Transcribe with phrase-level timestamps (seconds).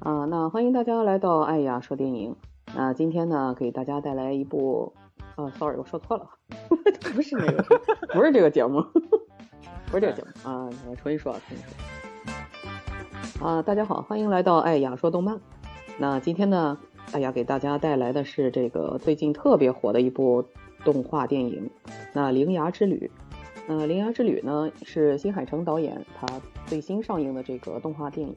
[0.00, 2.36] 啊，那欢迎大家来到爱雅说电影。
[2.74, 4.92] 那今天呢，给大家带来一部，
[5.34, 6.30] 啊，sorry，我说错了，
[7.14, 7.64] 不是那个，
[8.12, 8.80] 不是这个节目，
[9.86, 11.66] 不是这个节目啊，我重新说啊，重新
[13.40, 13.46] 说。
[13.48, 15.40] 啊，大家好，欢迎来到爱雅说动漫。
[15.98, 16.78] 那今天呢，
[17.12, 20.44] 爱雅给大家带来的是这个最近特别火的一部
[20.84, 21.68] 动画电影，
[22.12, 23.10] 那《铃芽之旅》。
[23.66, 26.26] 呃，《铃芽之旅》呢是新海诚导演他
[26.66, 28.36] 最新上映的这个动画电影。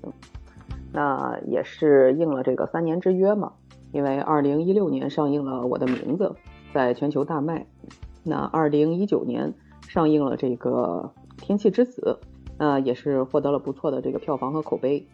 [0.94, 3.54] 那也是应了这个三年之约嘛，
[3.92, 6.26] 因为二零一六年上映了《我的名字》，
[6.74, 7.66] 在全球大卖。
[8.24, 9.54] 那二零一九年
[9.88, 12.20] 上映了这个《天气之子》，
[12.58, 15.08] 那也是获得了不错的这个票房和口碑。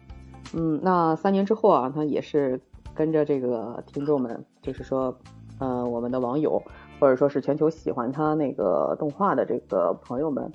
[0.54, 2.60] 嗯，那三年之后啊，他也是
[2.94, 5.16] 跟着这个听众们，就是说，
[5.58, 6.62] 呃，我们的网友
[6.98, 10.50] 或者说是全球喜欢他那个动画的这个朋友们，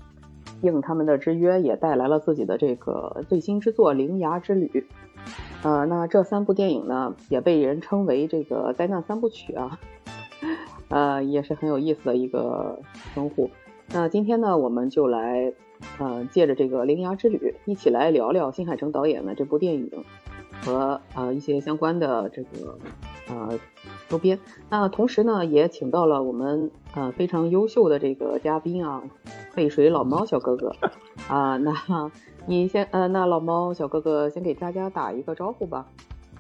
[0.62, 4.68] 应他们的之约，也带来了自己的这个最新之作《铃芽之旅》。
[5.64, 9.80] 呃，那这三部电影呢，也被人称为这个灾难三部曲啊，
[10.90, 12.80] 呃，也是很有意思的一个
[13.14, 13.50] 称呼。
[13.94, 15.54] 那今天呢，我们就来，
[16.00, 19.90] 呃，借着这个《铃芽之旅》，一起来聊聊新海诚导演的这部电影
[20.66, 22.78] 和呃一些相关的这个
[23.28, 23.60] 呃
[24.10, 24.40] 周边。
[24.70, 29.04] 那同时呢，也请到了我们呃非常优秀的这个嘉宾啊，
[29.54, 30.76] 背水老猫小哥哥
[31.28, 32.12] 啊，那。
[32.46, 35.88] 你先，呃，那老猫小哥哥先给大家打一个招呼吧。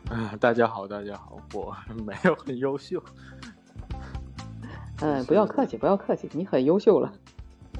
[0.09, 1.73] 啊，大家好，大家好，我
[2.05, 3.01] 没有很优秀。
[4.99, 7.13] 嗯，不要客气，不要客气，你很优秀了。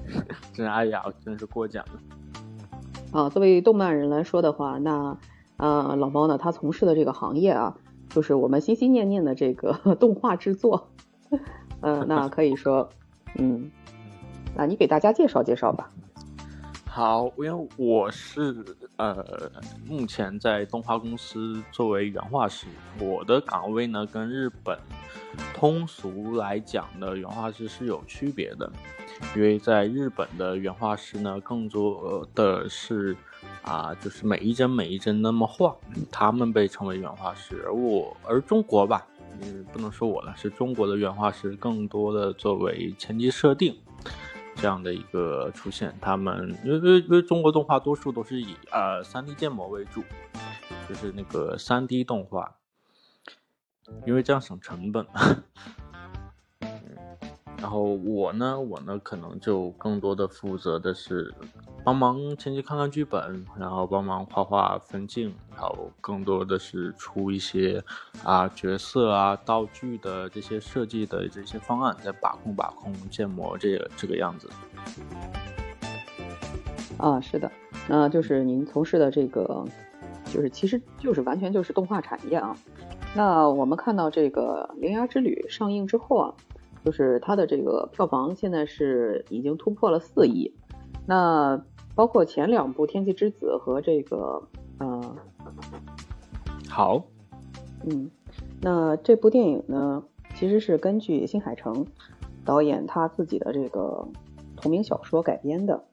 [0.55, 3.19] 真哎呀，真是过奖了。
[3.19, 5.17] 啊，作为动漫人来说的话，那，
[5.57, 7.77] 呃，老猫呢，他从事的这个行业啊，
[8.09, 10.89] 就是我们心心念念的这个 动画制作。
[11.81, 12.89] 嗯， 那可以说，
[13.35, 13.71] 嗯，
[14.55, 15.89] 那你给大家介绍介绍吧。
[16.85, 18.63] 好，因为我是
[18.97, 19.25] 呃，
[19.87, 22.67] 目前在动画公司作为原画师，
[22.99, 24.77] 我的岗位呢跟日本
[25.55, 28.71] 通俗来讲的原画师是有区别的，
[29.35, 33.17] 因为在日本的原画师呢，更多的是
[33.63, 35.75] 啊，就是每一帧每一帧那么画，
[36.11, 39.07] 他们被称为原画师，而我而中国吧，
[39.41, 43.75] 嗯，不能说我了，是中国的原画师更多的作为前期设定。
[44.55, 50.03] 这样的一个出现，他们因为因为因为中国动画多数都是以呃三 D 建模为主，
[50.87, 52.55] 就是那个三 D 动画，
[54.05, 55.07] 因为这样省成本。
[57.63, 61.33] 然后我呢，我呢可能就更多的负责的是
[61.81, 67.81] 帮忙前期看看剧本，然后帮忙画画分镜，然后更多的是出一些
[68.21, 74.49] 啊角色啊道具的这些设计的这些方案，再把控把控建模这个这个样子。
[76.97, 77.49] 啊，是的，
[77.87, 79.63] 那就是您从事的这个，
[80.25, 82.53] 就是其实就是完全就是动画产业啊。
[83.15, 86.33] 那我们看到这个《铃芽之旅》上映之后啊。
[86.83, 90.53] 就是它的这个票房现在是已经突破了四亿，
[91.05, 91.63] 那
[91.95, 94.41] 包括前两部《天气之子》和这个，
[94.79, 95.15] 嗯，
[96.69, 97.03] 好，
[97.85, 98.09] 嗯，
[98.61, 100.03] 那这部电影呢，
[100.35, 101.85] 其实是根据新海诚
[102.43, 104.07] 导演他自己的这个
[104.57, 105.83] 同名小说改编的，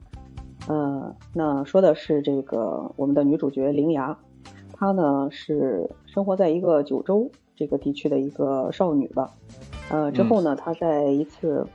[0.68, 4.18] 呃，那说的是这个我们的女主角铃芽，
[4.72, 9.30] 她呢是生活在一个九州这个地区的一个少女吧。
[9.90, 11.66] 呃，之后呢，他在一次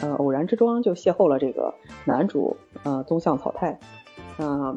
[0.00, 1.74] 呃偶然之中就邂逅了这个
[2.04, 3.78] 男主呃宗相草太，
[4.38, 4.74] 那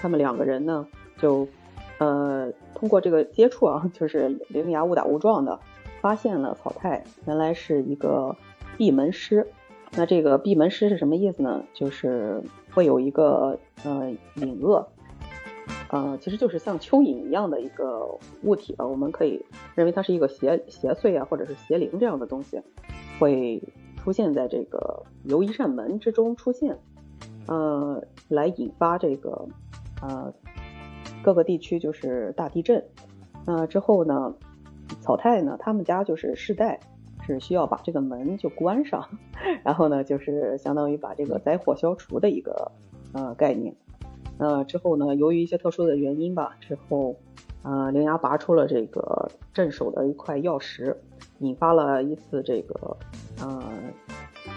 [0.00, 0.86] 他们两个人呢
[1.16, 1.46] 就
[1.98, 5.58] 呃通过这个接触啊， 就是灵牙误打误撞的
[6.00, 8.36] 发现了草太原来是一个
[8.76, 9.46] 闭门师。
[9.96, 11.62] 那这个闭门师是什么意思呢？
[11.72, 12.42] 就是
[12.74, 14.88] 会有一个呃隐恶。
[15.94, 19.40] 呃，其实就是像蚯蚓一样的一个物体吧，我们可以
[19.76, 22.60] 认为它是一个邪邪祟啊，或者是邪灵这样的东西，
[23.20, 23.62] 会
[23.96, 26.76] 出现在这个由一扇门之中出现，
[27.46, 29.46] 呃，来引发这个
[30.02, 30.34] 呃
[31.22, 32.84] 各个地区就是大地震。
[33.46, 34.34] 那之后呢，
[35.00, 36.80] 草太呢，他们家就是世代
[37.24, 39.08] 是需要把这个门就关上，
[39.62, 42.72] 然后呢，就是相当于把这个灾祸消除的一个
[43.12, 43.76] 呃概念。
[44.38, 45.14] 呃之后呢？
[45.14, 47.14] 由于一些特殊的原因吧，之后，
[47.62, 50.96] 呃，铃芽拔出了这个镇守的一块钥匙，
[51.38, 52.96] 引发了一次这个，
[53.40, 53.62] 呃，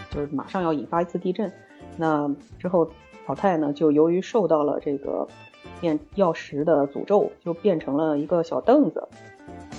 [0.09, 1.51] 就是马上要引发一次地震。
[1.95, 2.89] 那之后，
[3.25, 5.27] 草太呢，就由于受到了这个
[5.79, 9.07] 变钥匙的诅咒，就变成了一个小凳子。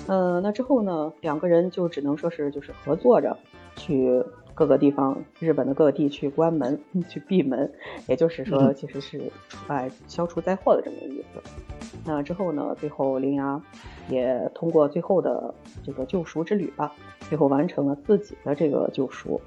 [0.07, 3.37] 呃，那之后呢，两个人就只能说是就是合作着
[3.75, 4.25] 去。
[4.59, 6.77] 各个地方，日本的各个地区关门
[7.09, 7.73] 去闭门，
[8.09, 9.23] 也就是说，其实是
[9.69, 11.41] 哎消除灾祸的这么一个意思。
[12.05, 13.63] 那之后呢，最后铃芽
[14.09, 16.93] 也通过最后的这个救赎之旅吧，
[17.29, 19.41] 最后完成了自己的这个救赎。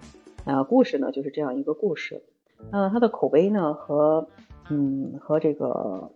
[0.46, 2.24] 那故事呢，就是这样一个故事。
[2.72, 4.26] 那它的口碑呢和
[4.70, 6.10] 嗯和这个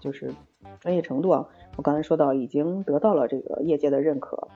[0.00, 0.32] 就是
[0.78, 4.46] 专业程度啊，我刚才说到已经得到了这个业界的认可。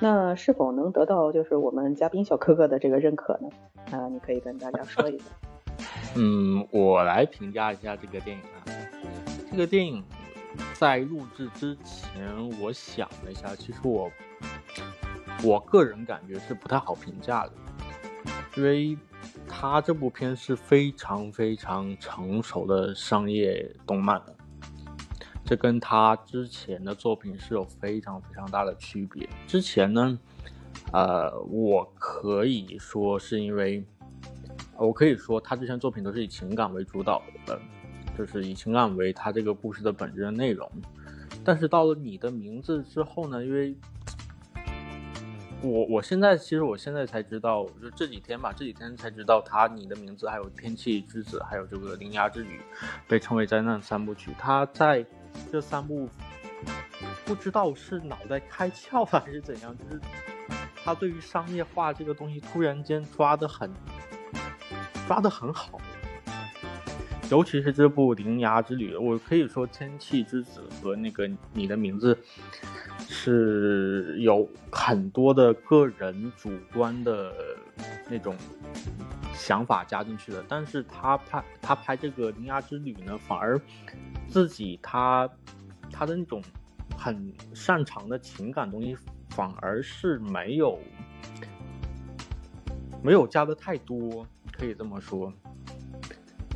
[0.00, 3.48] 那是否能得到就是我们嘉宾小哥哥的这个认可呢？
[3.90, 5.24] 啊，你可以跟大家说一下。
[6.16, 8.62] 嗯，我来评价一下这个电影啊。
[9.50, 10.04] 这个电影
[10.74, 12.22] 在录制之前，
[12.60, 14.10] 我想了一下，其实我
[15.42, 17.52] 我个人感觉是不太好评价的，
[18.56, 18.96] 因为
[19.48, 24.26] 它这部片是非常非常成熟的商业动漫了。
[25.48, 29.26] 这跟他之前的作品是有非常非常大的区别。
[29.46, 30.18] 之前呢，
[30.92, 33.82] 呃，我可以说是因为，
[34.76, 37.58] 我可以说他之前作品都是以情感为主导的，
[38.14, 40.70] 就是以情感为他这个故事的本质的内容。
[41.42, 43.74] 但是到了你的名字之后呢，因为，
[45.62, 52.60] 我我现在其实我现在才知道，就这几天吧，这几天才知道他你的名字还有天气之子，还有这个铃芽之旅，
[53.06, 54.32] 被称为灾难三部曲。
[54.38, 55.02] 他在
[55.50, 56.08] 这三部
[57.24, 60.00] 不知道是脑袋开窍了还是怎样，就是
[60.84, 63.70] 他对于商业化这个东西突然间抓得很
[65.06, 65.80] 抓得很好，
[67.30, 72.18] 尤其是这部《铃芽之旅》，我可以说《天气之子》和那个你的名字
[73.08, 77.32] 是有很多的个人主观的
[78.10, 78.36] 那种
[79.38, 83.58] 想法加进去的，但是他拍他拍这个《铃芽之旅》呢，反而。
[84.28, 85.26] 自己他
[85.90, 86.42] 他的那种
[86.98, 88.94] 很擅长的情感东西，
[89.30, 90.78] 反而是没有
[93.02, 95.32] 没有加的太多，可以这么说。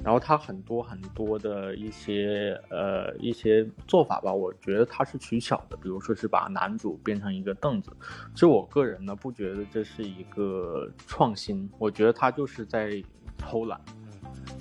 [0.04, 7.90] 然后他很多很多的一些呃一些做法吧，我觉得他是取巧的，比如说是把男主变成一个凳子。
[8.34, 13.02] 其实我个人呢不觉得这是一个创新，我觉得他就是在
[13.38, 13.80] 偷懒。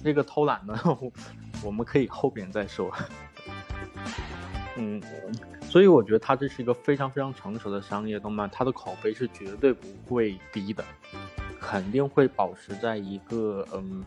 [0.03, 0.77] 这个偷懒呢。
[1.63, 2.91] 我们可以后边再说，
[4.77, 4.99] 嗯，
[5.61, 10.83] 所以我觉得它这是一个非常非常成熟的商业动漫，它的口碑是绝对不会低的，
[11.59, 14.03] 肯定会保持在一个嗯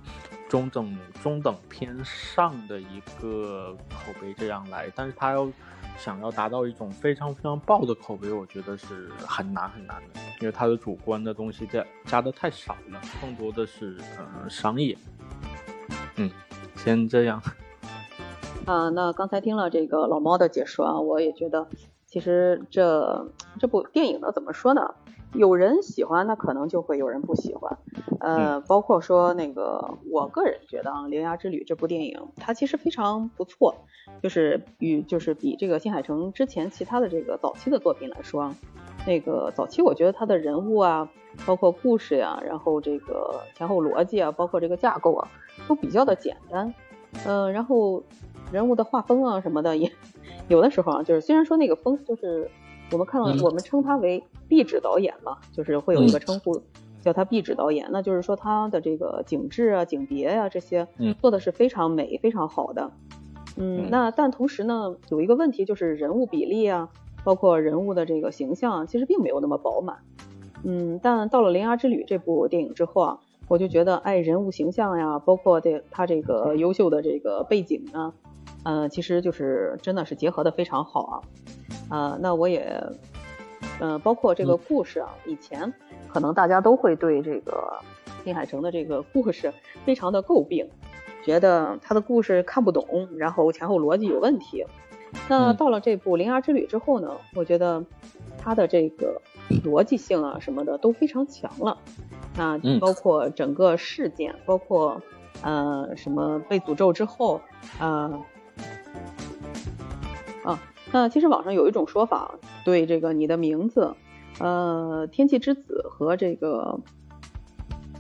[0.55, 5.51] 中等中等偏上的一个口碑这样来，但是它要
[5.99, 14.97] 想要达到一种非常非常爆的口碑，我觉得是很难很难的，因为它的主观的东西加加的太少了，更多的是呃商业，
[16.19, 16.31] 嗯。
[16.77, 17.43] 先这样，
[18.65, 21.67] 啊，那刚才听了这个老猫的解说啊，我也觉得，
[22.07, 23.27] 其实这
[23.59, 24.95] 这部电影呢，怎么说呢？
[25.35, 27.79] 有人喜欢，那可能就会有人不喜欢。
[28.21, 33.75] 呃，包括说那个，我个人觉得啊，《铃芽之旅》这部电影，它其实非常不错，
[34.23, 38.55] 就是与就是比这个新海诚之前其他的这个早期的作品来说，
[39.07, 41.09] 那个早期我觉得他的人物啊，
[41.45, 45.29] 包括故事呀，然后这个前后逻辑啊，包括这个架构啊。
[45.69, 46.75] 都比较的简单，
[47.25, 48.03] 嗯，然后
[48.51, 49.93] 人物的画风啊什么的也
[50.49, 52.51] 有的时候啊，就是虽然说那个风就是
[52.93, 56.61] 我们看到我们称他为壁纸导演嘛，就是会有一个称呼
[57.01, 60.87] 叫他壁纸导演，那就是说他的这个景致啊、景别呀这些
[61.21, 62.91] 做的是非常美、非常好的，
[63.57, 66.89] 嗯，那但同时呢，有一个问题就是人物比例啊，
[67.25, 69.99] 包括人物的这个形象，其实并没有那么饱满，
[70.63, 73.19] 嗯，但到了《铃芽之旅》这部电影之后啊。
[73.47, 78.15] 我就觉得，哎，人物形象呀，包括这他这个优秀的这个背景呢，
[78.65, 81.23] 嗯，其实就是真的是结合的非常好
[81.91, 82.83] 啊，啊，那我也，
[83.81, 85.73] 嗯，包括这个故事啊，以前
[86.09, 87.79] 可能大家都会对这个
[88.25, 89.53] 新海诚的这个故事
[89.85, 90.69] 非常的诟病，
[91.25, 94.65] 觉得他的故事看不懂，然后前后逻辑有问题。
[95.29, 97.85] 那到了这部《铃芽之旅》之后呢，我觉得
[98.37, 99.21] 他的这个
[99.63, 101.79] 逻辑性啊什么的都非常强了。
[102.37, 105.01] 那包括整个事件，包括
[105.43, 107.41] 呃什么被诅咒之后，
[107.79, 108.11] 啊
[110.45, 113.95] 啊，那其实网上有一种说法，对这个你的名字，
[114.39, 116.79] 呃，天气之子和这个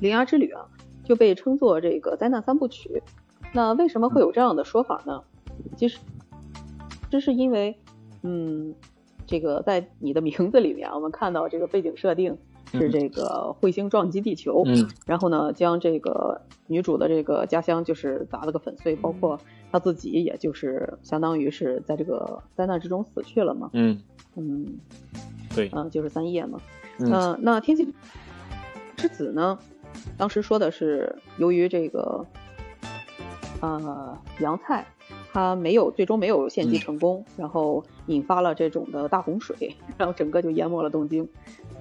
[0.01, 0.67] 铃芽之旅啊，
[1.03, 3.03] 就被称作这个灾难三部曲。
[3.53, 5.23] 那为什么会有这样的说法呢？
[5.77, 5.99] 其实
[7.11, 7.79] 这是因为，
[8.23, 8.75] 嗯，
[9.27, 12.37] 这个在你的名字里面，我们看到这个背景设定。
[12.75, 14.64] 是这个彗星撞击地球，
[15.07, 19.38] 然后呢，将这个女主的这个家乡就是砸了个粉碎，包括
[19.73, 23.71] 她自己，也就是相当于是在这个灾难之中死去了嘛。
[23.73, 24.00] 嗯
[24.37, 24.66] 嗯，
[25.54, 26.59] 对，嗯，就是三叶嘛。
[26.99, 27.87] 嗯，那天气
[28.97, 29.59] 之子呢，
[30.16, 32.26] 当时说的是由于这个
[33.61, 34.87] 呃洋菜
[35.33, 41.28] 他没有最终没有献祭成功，然后引发了这种的大洪水，然后整个就淹没了东京。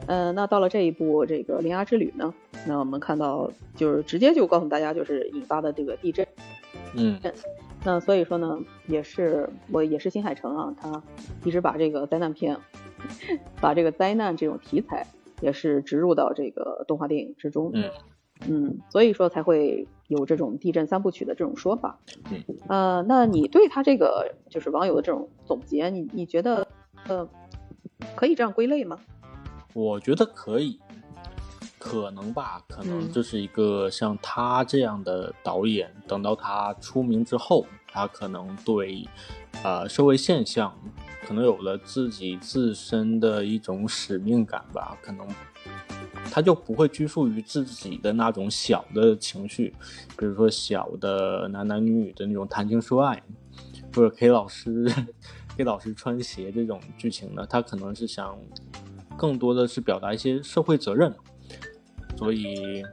[0.07, 2.33] 嗯，那到了这一步，这个铃芽之旅呢，
[2.67, 6.27] 那我们看到就是直接就告诉大家，就是引发的这个地震。
[6.95, 7.19] 嗯，
[7.83, 11.01] 那所以说呢，也是我也是新海诚啊，他
[11.43, 12.57] 一直把这个灾难片，
[13.62, 15.07] 把这个灾难这种题材
[15.41, 17.72] 也是植入到这个动画电影之中。
[17.74, 17.89] 嗯
[18.50, 21.98] 嗯，所以说才会有这种地震三部曲的这种说法。
[22.29, 26.67] 嗯，呃，那你对他这个就是网友的这种总结，你你觉得
[27.07, 27.29] 呃
[28.15, 29.00] 可以这样归类吗？
[29.73, 30.79] 我觉得可以，
[31.79, 39.07] 可能吧，可能就是一个像他这样的导演，等到他出名之后，他可能对
[39.63, 40.73] 呃社会现象
[41.25, 45.27] 可能有了自己自身的一种使命感吧，可能
[46.31, 49.73] 他就不会拘束于自己的那种小的情绪，
[50.17, 53.21] 比如说小的男男女女的那种谈情说爱，
[53.95, 54.85] 或者给老师
[55.57, 58.37] 给老师穿鞋这种剧情呢，他可能是想
[59.17, 61.13] 更多的是表达一些社会责任，
[62.17, 62.84] 所以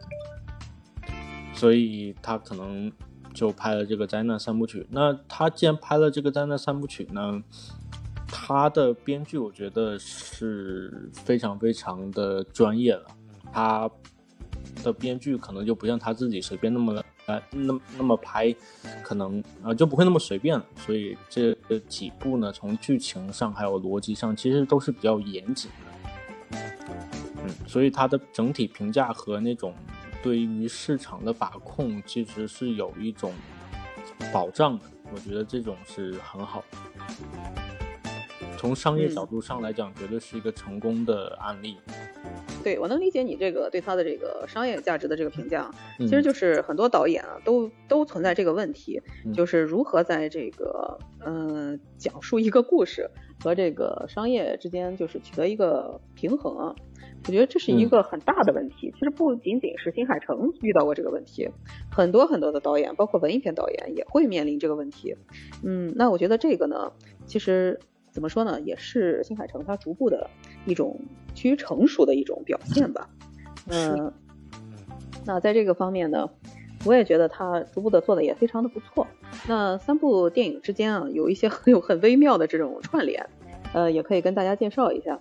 [1.55, 2.91] 所以他可能
[3.35, 4.87] 就拍了这个灾难三部曲。
[4.91, 7.43] 那他既然拍了这个灾难三部曲呢，
[8.27, 13.07] 他的编剧我觉得是非常非常的专业了，
[13.53, 13.91] 他
[14.83, 18.55] 的编剧可能就不像他自己随便那么呃那那么拍，
[19.03, 20.65] 可能啊、就不会那么随便了。
[20.77, 21.55] 所以这
[21.89, 25.90] 几部呢，从剧情上还有逻辑上，其实都是比较严谨的。
[27.45, 29.75] 嗯，所以它的整体评价和那种
[30.23, 33.33] 对于市场的把控，其实是有一种
[34.33, 34.85] 保障的。
[35.13, 36.79] 我觉得这种是很好的。
[38.57, 41.79] 从商业角度上来讲，绝对是一个成功的案例。
[42.63, 53.11] 对我能理解你这个对它的这个商业价值的这个评价，嗯、其实就是很多导演啊都都存在这个问题，嗯就是如何在这个嗯、呃讲述一个故事
[53.43, 56.75] 和这个商业之间就是取得一个平衡啊。
[57.27, 58.93] 我觉得这是一个很大的问题。
[58.99, 61.49] 其实不仅仅是新海诚遇到过这个问题，
[61.91, 65.15] 很多很多的导演，包括文艺片导演也会面临这个问题。
[65.63, 66.93] 嗯，那我觉得这个呢，
[67.27, 67.79] 其实
[68.11, 70.29] 怎么说呢，也是新海诚他逐步的
[70.65, 70.99] 一种
[71.35, 73.09] 趋于成熟的一种表现吧。
[73.69, 74.13] 嗯，
[75.27, 76.29] 那在这个方面呢，
[76.87, 79.07] 我也觉得他逐步的做的也非常的不错。
[79.47, 83.29] 那三部电影之间啊，有一些很有很微妙的这种串联，
[83.75, 85.21] 呃，也可以跟大家介绍一下。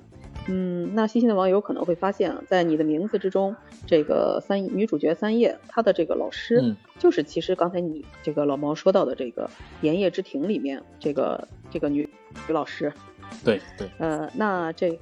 [0.50, 6.76] 嗯，那细心的网友可能会发现啊，在你的名字之中，这个三女主角三叶，她的这个老师，嗯。
[6.98, 9.46] 就是其实刚才你这个老毛说到的这个
[9.80, 12.02] 《炎夜之庭》里面这个这个女
[12.46, 12.92] 女老师，
[13.46, 15.00] 对对，呃，那这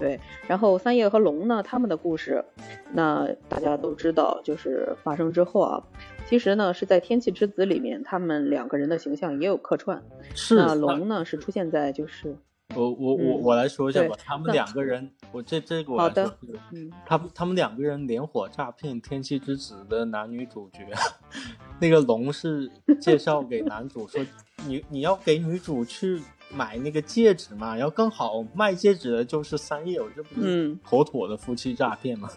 [0.00, 2.44] 对，然后三叶和龙呢，他们的故事，
[2.92, 5.84] 那大家都知道，就是发生之后啊，
[6.26, 10.02] 其实呢是在《天气之子》里面，他们两个人的形象也有客串。
[10.34, 12.36] 是那龙呢是出现在就是，
[12.76, 16.32] 我我我嗯我来说一下吧，他们两个人，我这这个我来说
[16.72, 20.86] 嗯，他们他们两个人连火诈骗《天气之子》的男女主角，
[21.80, 24.24] 那个龙是介绍给男主说，
[24.66, 26.20] 你你要给女主去
[26.52, 32.28] 买那个戒指嘛，然后刚好卖戒指的就是三叶，我这不是嗯妥妥的夫妻诈骗吗？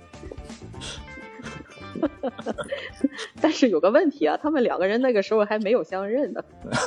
[3.42, 6.44] 但是有个问题啊，他们两个人那个时候还没有相认呢，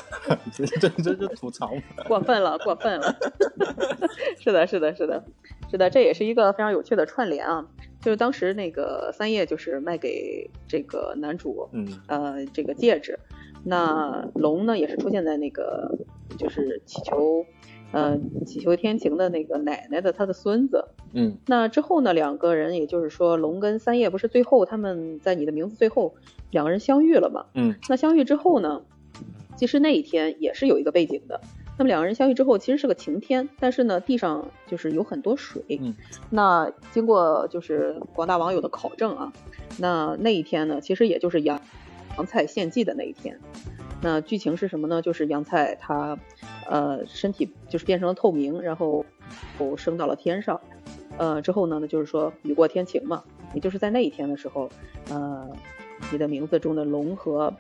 [0.52, 1.82] 这这这就吐槽嘛。
[2.06, 3.16] 过分了，过分了。
[4.38, 5.25] 是的，是的，是的，
[5.71, 7.66] 是的，这也是一个非常有趣的串联啊。
[8.00, 13.18] 就是当时那个三叶就是卖给这个男主，嗯呃，这个戒指。
[13.64, 15.97] 那龙呢，也是出现在那个
[16.37, 17.47] 就是祈求，
[17.92, 20.87] 呃，祈求天晴的那个奶奶的他的孙子。
[21.12, 26.14] 嗯那之后呢，两个人也就是说，龙跟三叶不是最后他们在你的名字最后
[26.50, 27.44] 两个人相遇了嘛？
[27.54, 28.82] 嗯那相遇之后呢，
[29.56, 31.40] 其实那一天也是有一个背景的。
[31.78, 35.62] 那么两个人相遇之后，其实是个晴天，但是呢，地上就是有很多水。
[35.80, 35.94] 嗯
[36.30, 39.32] 那经过就是广大网友的考证啊，
[39.78, 41.61] 那那一天呢，其实也就是杨
[42.16, 43.38] 杨菜献祭的那一天。
[44.00, 45.00] 那剧情是什么呢？
[45.00, 46.19] 就是杨菜他
[46.69, 49.04] 呃身体就是变成了透明，然后
[49.59, 50.61] 哦升到了天上。
[51.19, 53.23] 呃之后呢，那就是说雨过天晴嘛，
[53.54, 54.69] 也就是在那一天的时候，
[55.11, 55.49] 呃，
[56.11, 57.52] 你的名字中的龙和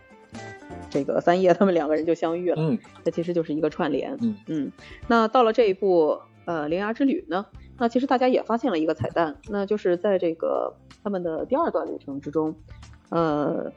[0.88, 2.56] 这个三叶他们两个人就相遇了。
[2.58, 4.16] 嗯这其实就是一个串联。
[4.22, 4.72] 嗯嗯，
[5.06, 7.46] 那到了这一部呃《铃芽之旅》呢，
[7.78, 12.56] 那其实大家也发现了一个彩蛋，那就是在这个他们的第二段旅程之中，
[13.10, 13.70] 呃，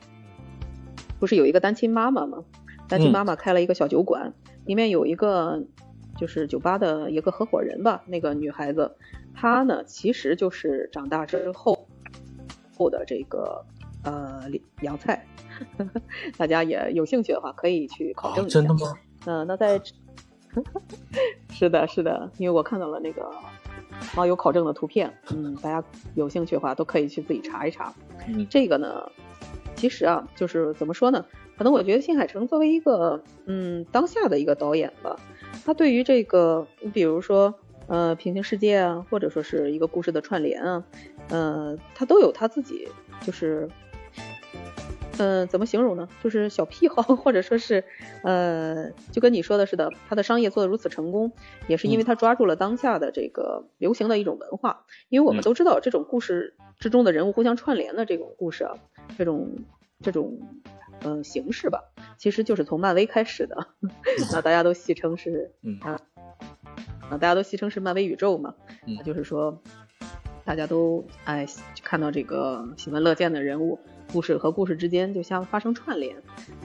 [1.19, 2.43] 不是有一个单亲妈妈吗？
[2.87, 4.33] 单亲嗯妈妈开了一个小酒馆，
[4.65, 5.63] 里面有一个
[6.17, 8.95] 就是酒吧的一个合伙人吧，那个女孩子，
[9.33, 11.87] 她呢其实就是长大之后
[12.77, 13.65] 后的这个
[14.03, 14.43] 呃
[14.81, 15.25] 洋菜，
[16.37, 18.59] 大家也有兴趣的话可以去考证啊，一下。
[18.59, 18.93] 真的吗？
[19.25, 19.81] 呃，那在
[21.49, 23.29] 是的，是的，因为我看到了那个
[24.15, 27.93] 网友考证的图片，嗯，大家有兴趣的话都可以去自己查一查。
[28.27, 29.11] 嗯，这个呢，
[29.85, 31.23] 其实啊，就是怎么说呢？
[31.59, 35.15] 可能我觉得新海诚作为一个嗯当下的一个导演吧，
[35.63, 37.53] 他对于这个，你比如说
[37.85, 40.83] 呃平行世界啊，或者说是一个故事的串联啊，
[41.29, 42.87] 呃，他都有他自己
[43.21, 43.69] 就是。
[45.17, 46.09] 嗯，怎么形容呢？
[46.21, 47.85] 就是小癖好，或者说是，
[48.21, 51.31] 呃，就跟你说的似的，他的商业做得如此成功，
[51.67, 54.83] 也是因为他抓住了当下的这个流行的一种文化。
[55.07, 58.75] 因为我们都知道，这种故事之中的人物互相串联的这种故事啊，
[59.17, 59.53] 这种
[60.01, 60.39] 这种
[61.01, 61.83] 嗯形式吧，
[62.17, 63.67] 其实就是从漫威开始的。
[64.31, 65.99] 那大家都戏称是啊
[67.09, 68.53] 啊，大家都戏称是漫威宇宙嘛。
[68.85, 69.61] 那就是说，
[70.43, 71.45] 大家都哎
[71.83, 73.79] 看到这个喜闻乐见的人物。
[74.13, 76.15] 故事和故事之间就像发生串联，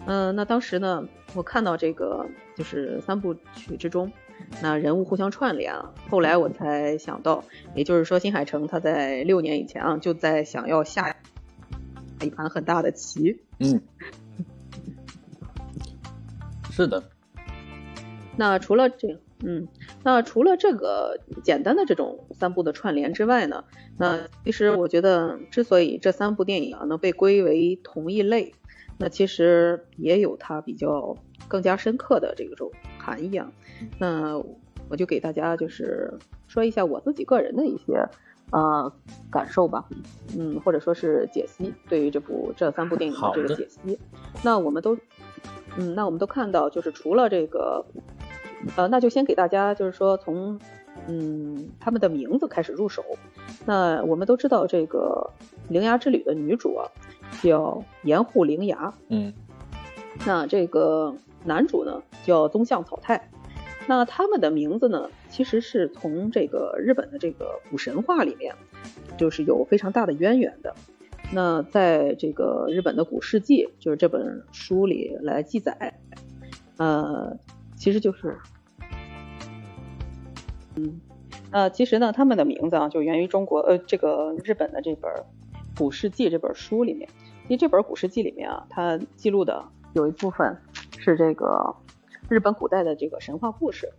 [0.06, 4.12] 嗯，那当时呢，我看到这个就是三部曲之中，
[4.60, 7.42] 那人物互相串联啊，后来我才想到，
[7.74, 11.16] 也就是说新海诚他在六年以前啊就在想要下
[12.24, 13.80] 一盘很大的棋，嗯，
[16.70, 17.02] 是的。
[18.36, 19.68] 那除了这，嗯，
[20.02, 23.64] 那除了这个简单的这种三部的串联之外呢，
[23.98, 28.54] 那其实我觉得，之所以这三部电影啊能被归为同一类，
[28.98, 31.16] 那其实也有它比较
[31.48, 33.52] 更加深刻的这种含义啊。
[33.98, 34.38] 那
[34.88, 36.14] 我就给大家就是
[36.48, 38.08] 说一下我自己个人的一些
[38.50, 38.92] 呃
[39.30, 39.84] 感受吧，
[40.36, 43.98] 嗯，或者说是解析对于这部这三部电影的这个解析。
[44.42, 44.96] 那我们都，
[45.76, 47.84] 嗯，那我们都看到，就是除了这个。
[48.76, 50.60] 呃，那就先给大家就是说从，
[51.08, 53.02] 嗯，他们的名字开始入手。
[53.64, 55.30] 那我们都知道这个
[55.72, 56.84] 《铃芽之旅》的女主啊，
[57.42, 58.92] 叫岩户铃芽。
[59.08, 59.32] 嗯。
[60.26, 63.30] 那这个男主呢，叫宗相草太。
[63.86, 68.54] 那他们的名字呢，其实是从这个日本的这个古神话里面，
[69.16, 70.74] 就是有非常大的渊源的。
[71.32, 75.98] 那在这个日本的古世纪，就是这本书里来记载，
[76.76, 77.38] 呃。
[77.76, 78.36] 其实就是，
[80.76, 81.00] 嗯，
[81.50, 85.10] 呃，其实呢，他们的名字啊，就源于中国，呃，这个日本的这本
[85.78, 87.08] 《古世纪》这本书里面。
[87.44, 89.64] 因为这本《古世纪》里面啊，它记录的
[89.94, 90.54] 有一部分
[90.98, 91.74] 是这个
[92.30, 93.90] 日本古代的这个神话故事。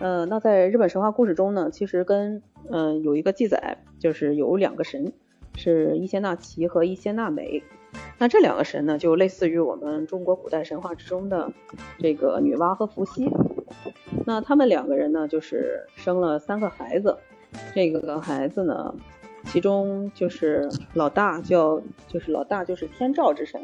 [0.00, 5.14] 呃，那在日本神话故事中呢，其实跟嗯有一个记载，就是有两个神，
[5.56, 7.62] 是伊邪那岐和伊邪那美。
[8.18, 11.50] 那这两个神呢，就类似于我们中国古代神话之中的
[11.98, 13.30] 这个女娲和伏羲。
[14.26, 17.16] 那他们两个人呢，就是生了三个孩子。
[17.74, 18.94] 这个孩子呢，
[19.46, 23.58] 其中就是老大叫，就是老大就是天照之神，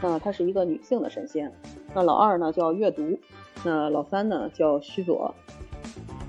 [0.00, 1.52] 那她是一个女性的神仙。
[1.94, 3.18] 那老二呢叫月读，
[3.64, 5.34] 那老三呢叫须佐。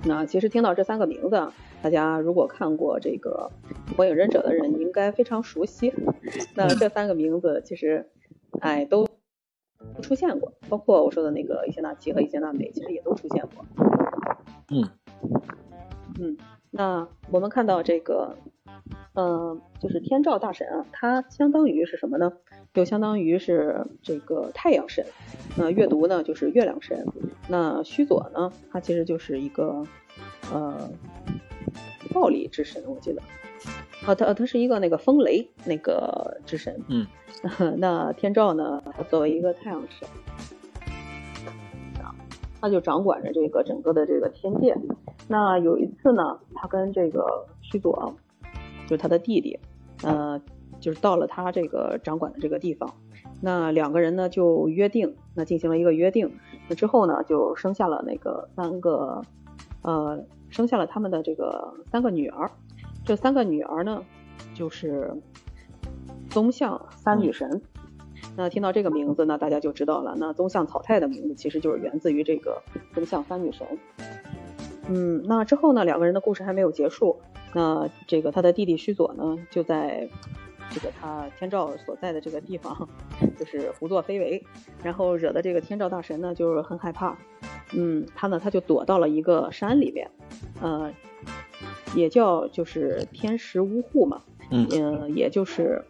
[0.06, 1.52] 那其实听到这三个名字。
[1.82, 3.52] 大家如果看过这个
[3.98, 5.94] 《火影忍者》的人，应该非常熟悉。
[6.56, 8.10] 那这三个名字其实，
[8.62, 9.06] 哎，都
[10.02, 13.66] 出现过，包括我说的那个伊邪那岐和伊邪那美，其实也都出现过。
[14.70, 14.88] 嗯
[16.22, 16.38] 嗯，
[16.72, 18.34] 那我们看到这个，
[19.16, 22.34] 嗯，就是天照大神啊，他相当于是什么呢？
[22.74, 25.06] 就相当于是这个太阳神。
[25.56, 27.06] 那月读呢，就是月亮神。
[27.48, 29.86] 那须佐呢，他其实就是一个，
[30.52, 30.90] 呃。
[32.14, 33.22] 暴力之神，我记得，
[34.06, 37.08] 啊，他他是一个那个风雷那个之神，嗯，
[37.80, 40.08] 那天照呢，他作为一个太阳神，
[42.62, 44.76] 他就掌管着这个整个的这个天界。
[45.28, 48.14] 那有一次呢，他跟这个须佐，
[48.88, 49.60] 就是他的弟弟，
[50.04, 50.42] 呃，
[50.80, 52.94] 就是到了他这个掌管的这个地方，
[53.42, 56.32] 那两个人呢就约定，那进行了一个约定，
[56.68, 59.22] 那之后呢就生下了那个三个，
[59.82, 60.24] 呃。
[60.50, 62.52] 生下了他们的这个三个女儿，
[63.04, 64.04] 这三个女儿呢，
[64.54, 65.12] 就是
[66.30, 67.64] 宗相三女神。
[68.38, 70.14] 那听到这个名字，那大家就知道了。
[70.16, 72.62] 那宗相草太的名字其实就是源自于这个
[72.94, 73.66] 宗相三女神。
[74.90, 77.20] 嗯，那之后呢，两个人的故事还没有结束。
[77.54, 80.08] 那这个他的弟弟须佐呢，就在
[80.72, 82.88] 这个他天照所在的这个地方，
[83.38, 84.44] 就是胡作非为，
[84.84, 87.18] 然后惹得这个天照大神呢，就是很害怕。
[87.76, 90.10] 嗯，他呢，他就躲到了一个山里面，
[90.62, 90.94] 呃，
[91.96, 95.84] 也叫就是天石屋户嘛，嗯，也就是，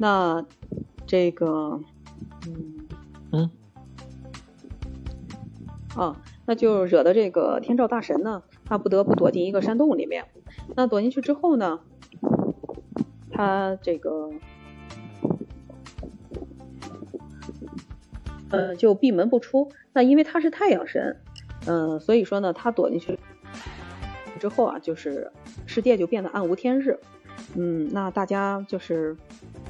[0.00, 0.44] 那
[1.06, 1.78] 这个，
[2.46, 2.88] 嗯，
[3.32, 3.50] 嗯，
[5.94, 6.16] 啊。
[6.46, 10.24] 那就惹得这个天照大神呢，他不得不躲进一个山洞里面。
[10.74, 11.78] 那躲进去之后呢，
[13.30, 14.30] 他这个
[18.48, 19.70] 呃就闭门不出。
[19.92, 21.20] 那因为他是太阳神，
[21.66, 23.16] 嗯，所以说呢，他躲进去
[24.40, 25.30] 之后啊，就是
[25.66, 26.98] 世界就变得暗无天日。
[27.54, 29.16] 嗯，那大家就是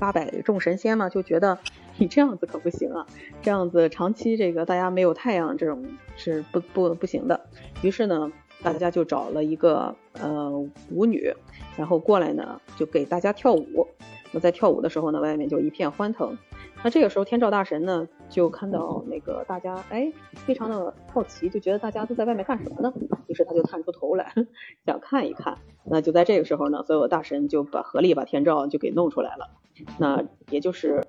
[0.00, 1.58] 八百众神仙嘛，就觉得
[1.98, 3.06] 你这样子可不行啊，
[3.42, 5.84] 这样子长期这个大家没有太阳，这种
[6.16, 7.38] 是不不不行的。
[7.82, 8.32] 于是呢，
[8.62, 10.50] 大家就找了一个呃
[10.90, 11.32] 舞女，
[11.76, 13.86] 然后过来呢，就给大家跳舞。
[14.32, 16.36] 那在跳舞的时候呢，外面就一片欢腾。
[16.82, 22.90] 那这个时候，天照大神呢就看到那个大家，哎，非常的好奇，就觉得大家都在外面干什么呢？
[23.26, 24.32] 于是他就探出头来，
[24.86, 25.58] 想看一看。
[25.84, 29.50] 那就在这个时候呢，所有大神就把合力把天照就给弄出来了。
[29.98, 31.04] 那也就是，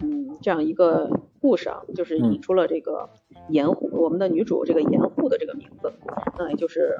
[0.00, 3.10] 嗯，这样一个故事啊，就是引出了这个
[3.50, 5.92] 盐户，我们的女主这个盐户的这个名字，
[6.38, 6.96] 那也就是，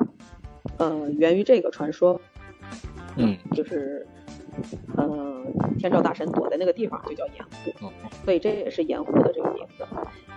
[0.77, 2.21] 呃，源于这个传说，
[3.17, 4.07] 嗯，就是。
[4.97, 5.45] 嗯，
[5.79, 7.91] 天照大神躲在那个地方就叫盐户，
[8.25, 9.87] 所以这也是盐户的这个名字。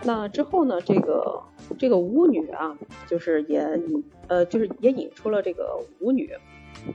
[0.03, 1.41] 那之后呢，这个
[1.77, 2.77] 这个巫女啊，
[3.07, 6.31] 就是也引呃，就是也引出了这个舞女。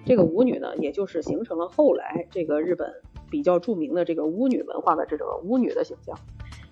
[0.07, 2.91] 这个舞女呢，也就是形成了后来这个日本
[3.31, 6.19] 比较著名的这个巫女文化的这种巫女的形象。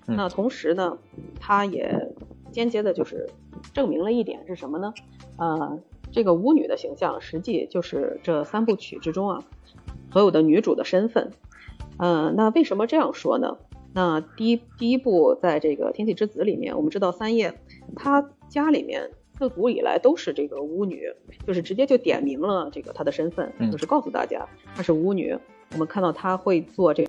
[0.06, 0.98] 那同时呢，
[1.38, 2.10] 它也
[2.50, 3.28] 间接的就是
[3.72, 4.94] 证明了一点是什么呢？
[5.36, 5.78] 呃，
[6.10, 9.44] 这个巫女的形象实际就是这三部曲之中啊。
[10.12, 11.32] 所有的女主的身份，
[11.98, 13.56] 嗯，那为什么这样说呢？
[13.94, 17.52] 那第一第一部在这个《天气之子》里面，我们知道三叶
[17.94, 21.12] 她家里面自古以来都是这个巫女，
[21.46, 25.36] 就是直接就点明了这个她的身份，就是告诉大家她是巫女。
[25.72, 27.04] 我们看到她会做这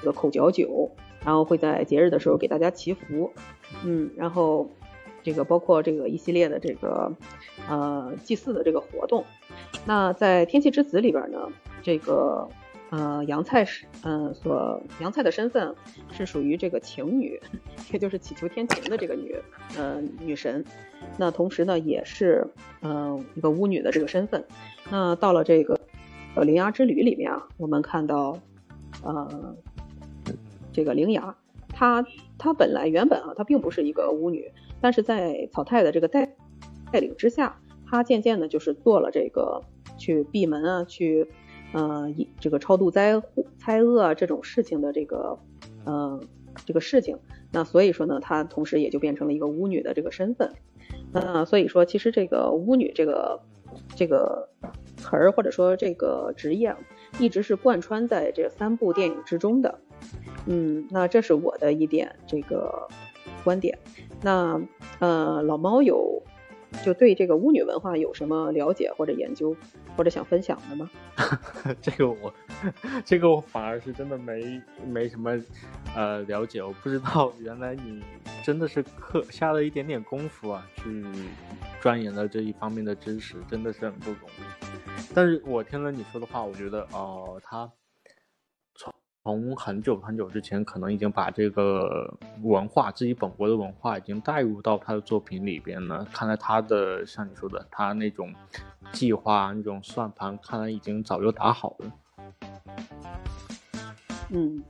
[0.00, 0.90] 这个口嚼酒，
[1.24, 3.32] 然后会在节日的时候给大家祈福，
[3.84, 4.68] 嗯，然后
[5.22, 7.12] 这个包括这个一系列的这个
[7.68, 9.24] 呃祭祀的这个活动。
[9.84, 11.48] 那在《天气之子》里边呢？
[11.82, 12.48] 这个
[12.90, 15.74] 呃，杨菜是嗯，所杨菜的身份
[16.10, 17.40] 是属于这个晴女，
[17.90, 19.34] 也就是祈求天晴的这个女
[19.78, 20.62] 呃女神。
[21.16, 22.46] 那同时呢，也是
[22.82, 24.44] 嗯一个巫女的这个身份。
[24.90, 25.80] 那到了这个
[26.34, 28.38] 呃灵牙之旅里面啊，我们看到
[29.02, 29.56] 呃
[30.70, 31.34] 这个灵牙，
[31.70, 32.04] 她
[32.36, 36.36] 她本来原本啊，她并不是一个巫女，但是在草太的这个带
[36.92, 39.62] 带领之下，她渐渐的就是做了这个
[39.96, 41.26] 去闭门啊，去。
[41.72, 45.38] 呃，以这个超度灾祸灾厄这种事情的这个，
[45.84, 46.20] 呃，
[46.66, 47.18] 这个事情，
[47.50, 50.52] 那所以说呢，她同时也就变成了一个巫女的这个身份。
[51.12, 53.40] 那所以说，其实这个巫女这个
[53.96, 54.48] 这个
[54.96, 56.74] 词儿或者说这个职业，
[57.18, 59.78] 一直是贯穿在这三部电影之中的。
[60.46, 62.86] 嗯，那这是我的一点这个
[63.44, 63.78] 观点。
[64.20, 64.60] 那
[64.98, 66.22] 呃，老猫有。
[66.84, 69.54] 就对这个巫女文化有什么了解或者研究，
[69.96, 70.90] 或者想分享的吗？
[71.80, 72.32] 这个我，
[73.04, 75.38] 这个我反而是真的没没什么
[75.94, 78.02] 呃了解，我不知道原来你
[78.42, 81.04] 真的是课下了一点点功夫啊，去
[81.80, 85.12] 钻研了这一方面的知识，真的是很不容易。
[85.14, 87.70] 但是我听了你说的话，我觉得哦，他。
[89.24, 96.04] 从很久很久之前，可能已经把这个文化，自己本国的文化，已经带入到他的作品里边了。
[96.12, 98.34] 看来他的像你说的，他那种
[98.90, 101.92] 计划、那种算盘，看来已经早就打好了。
[104.30, 104.60] 嗯，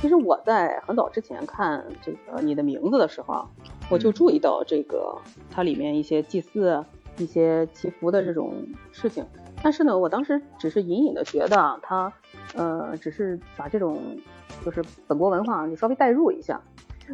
[0.00, 3.48] 其实我在很早之前看这个你的名字的时候啊，
[3.88, 5.16] 我就注意到这个
[5.48, 6.84] 它里面一些祭祀、
[7.18, 9.24] 一些祈福的这种事情。
[9.62, 12.12] 但是呢，我当时只是隐隐的觉得啊，他。
[12.54, 13.98] 呃，只是把这种
[14.64, 16.60] 就是本国文化你稍微带入一下，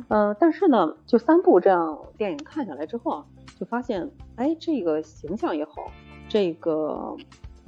[0.09, 3.25] 呃，但是呢，就三部这样电影看下来之后啊，
[3.59, 5.93] 就发现，哎，这个形象也好，
[6.29, 7.17] 这个，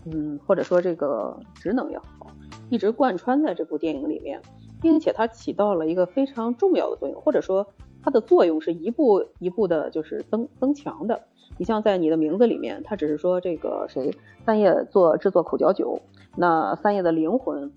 [0.04, 2.26] 嗯，或者说这个职能也好，
[2.70, 4.40] 一直贯穿在这部电影里面，
[4.80, 7.64] 并且它起到了一个非常重要的作用，或者说
[8.02, 11.20] 它的作用是一步一步的，就是增增强的。
[11.58, 14.14] 你像在你的名字里面，它只是说这个谁
[14.46, 16.00] 三叶做制作口嚼酒。
[16.36, 17.70] 那三叶的灵魂，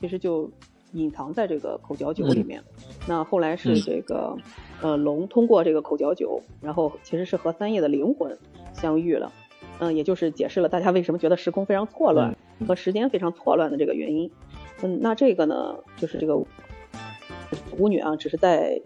[0.00, 0.50] 其实就
[0.92, 2.62] 隐藏在这个口嚼酒里面。
[3.06, 4.36] 那后来是这个，
[4.82, 8.36] 呃，龙通过这个口嚼酒，然后其实是和三叶的灵魂
[8.72, 9.30] 相遇了。
[9.78, 12.36] 嗯，也就是解释了大家为什么觉得时空非常错乱
[12.66, 14.30] 和时间非常错乱的这个原因。
[14.82, 16.36] 嗯，那这个呢，就是这个
[17.76, 18.80] 舞女啊，只是在，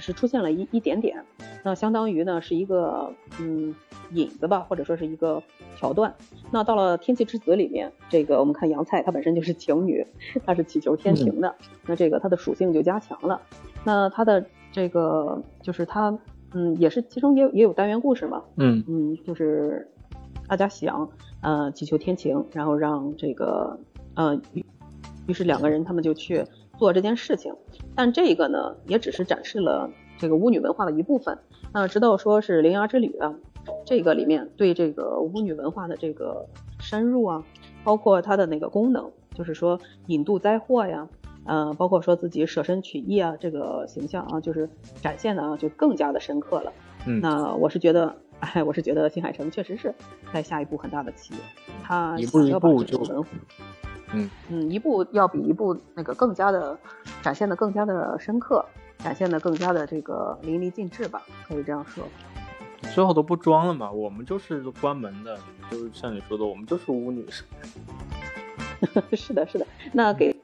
[0.00, 1.22] 只是出现了一一点点。
[1.62, 3.74] 那相当于呢，是一个嗯
[4.12, 5.42] 引子吧，或者说是一个
[5.76, 6.14] 桥段。
[6.50, 10.06] 那到了天气之子里面，这个我们看杨菜，她本身就是晴女，
[10.46, 11.54] 她是祈求天晴的。
[11.86, 13.42] 那这个她的属性就加强了。
[13.84, 16.18] 那她的这个就是她
[16.54, 19.86] 嗯，也是其中也有也有单元故事嘛，嗯嗯，就是
[20.48, 21.10] 大家想
[21.42, 23.78] 呃祈求天晴，然后让这个
[24.14, 24.64] 呃于
[25.26, 26.42] 于是两个人他们就去
[26.80, 27.54] 做这件事情，
[27.94, 31.38] 但这个呢也只是展示了这个巫女文化的一部分。
[31.74, 33.34] 那直到说是《铃芽之旅》啊，
[33.84, 36.46] 这个里面对这个巫女文化的这个
[36.80, 37.44] 深入啊，
[37.84, 41.06] 包括它的那个功能，就是说引渡灾祸呀，
[41.44, 44.70] 呃，包括说自己舍身取义啊，这个形象啊，就是
[45.02, 46.72] 展现的啊，就更加的深刻了。
[47.06, 49.94] 嗯，那我是觉得，哎，我是觉得新海诚确实是
[50.32, 51.34] 在下一步很大的棋，
[51.82, 53.28] 他一步一想要把步就这个文化
[54.12, 56.76] 嗯嗯，一部要比一部那个更加的
[57.22, 58.64] 展现的更加的深刻，
[58.98, 62.04] 展现的更加的这个淋漓尽致吧，可以这样说。
[62.94, 65.38] 最后都不装了嘛，我们就是关门的，
[65.70, 67.24] 就是像你说的，我们就是巫女。
[69.12, 69.66] 是的，是的。
[69.92, 70.34] 那给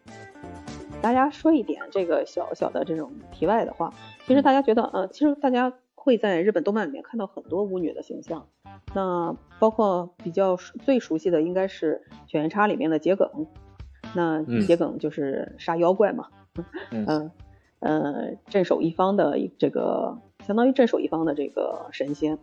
[1.00, 3.92] 大家说一点这个小小的这种题外的话，
[4.26, 5.72] 其实大家觉得，呃，其实大家
[6.06, 8.46] 会在日本动漫里面看到很多巫女的形象。
[8.94, 13.28] 那包括比较熟最熟悉的应该是《犬夜叉》里面的桔梗，
[14.14, 16.28] 那嗯桔梗就是杀妖怪嘛，
[16.92, 17.04] 嗯。
[17.08, 17.30] 嗯
[17.78, 22.38] 呃镇守一方的这个相当于镇守一方的这个神仙，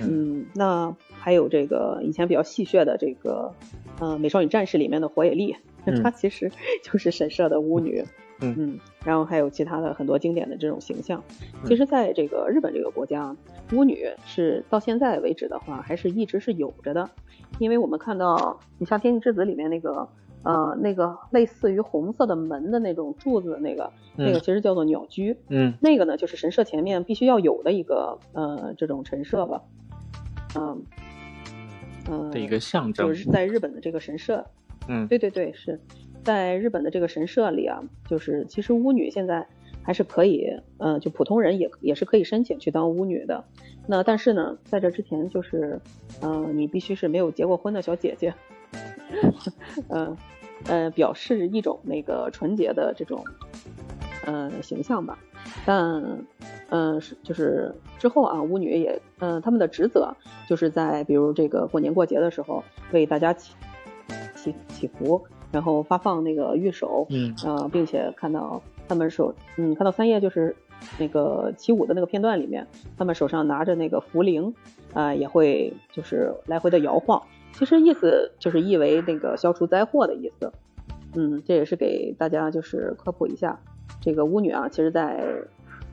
[0.00, 3.52] 嗯，那还有这个以前比较戏谑的这个
[4.00, 6.52] 呃《美少女战士》里面的火野丽，嗯她其实
[6.84, 8.04] 就是神社的巫女，
[8.40, 11.22] 嗯然后还有其他的很多经典的这种形象。
[11.64, 13.34] 其实，在这个日本这个国家，
[13.72, 17.08] 巫女是到现在为止的话，还是一直是有着的，
[17.58, 20.08] 因为我们看到，你像《天气之子》里面那个。
[20.42, 25.36] 呃，那个类似于红色的门的那种柱子的那个，那个其实叫做鸟居。
[25.48, 29.60] 嗯那个呢，就是神社前面必须要有的一个呃这种陈设吧，
[30.54, 30.84] 嗯、
[32.08, 33.12] 嗯、的一个象征就。
[33.12, 34.44] 是在日本的这个神社，
[34.86, 35.80] 嗯对对对，是
[36.26, 39.46] 在日本的这个神社里啊，就是其实巫女现在
[39.84, 43.44] 还是可以，呃，就普通人也也是可以申请去当巫女的。
[43.86, 45.80] 那但是呢，在这之前就是，
[46.20, 48.34] 呃，你必须是没有结过婚的小姐姐，
[49.86, 50.16] 呃
[50.66, 53.24] 呃，表示一种那个纯洁的这种
[54.24, 55.16] 呃形象吧。
[55.64, 56.02] 但
[56.70, 60.12] 嗯，是就是之后啊，巫女也，嗯、他们的职责
[60.48, 63.54] 就是在比如这个过年过节的时候为大家祈
[64.34, 70.54] 祈祈福，然后发放那个御守，嗯呃，并且看到他们手，嗯，看到三叶就是
[70.98, 74.52] 那个起舞的那个片段里面，他们手上拿着那个茯苓，
[74.92, 80.52] 啊、也会就是来回的摇晃，其实意思就是意为那个消除灾祸的意思。
[81.14, 83.58] 嗯，这也是给大家就是科普一下，
[84.00, 85.24] 这个巫女啊，其实在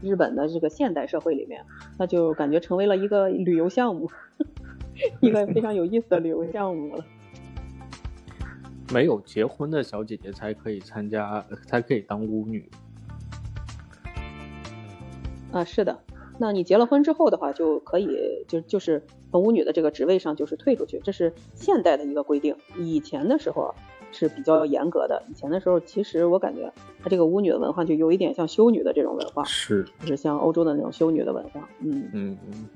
[0.01, 1.63] 日本的这个现代社会里面，
[1.97, 4.09] 那就感觉成为了一个旅游项目，
[5.21, 7.05] 一个非常有意思的旅游项目了。
[8.93, 12.69] 没有结婚的小姐姐才可以参加，才可以当巫女。
[15.51, 15.99] 啊，是的，
[16.37, 22.55] 那你结了婚之后的话，就可以就就是从巫女的这个职位上就是退出去，这是现代的一个规定。
[22.77, 23.73] 以前的时候
[24.13, 26.71] 是比较严格的，以前的时候其实我感觉
[27.03, 31.67] 它这个巫女的文化就有一点像修女的这种文化，是，就是像欧洲的那种修女的文化。
[31.79, 32.69] 嗯，嗯嗯。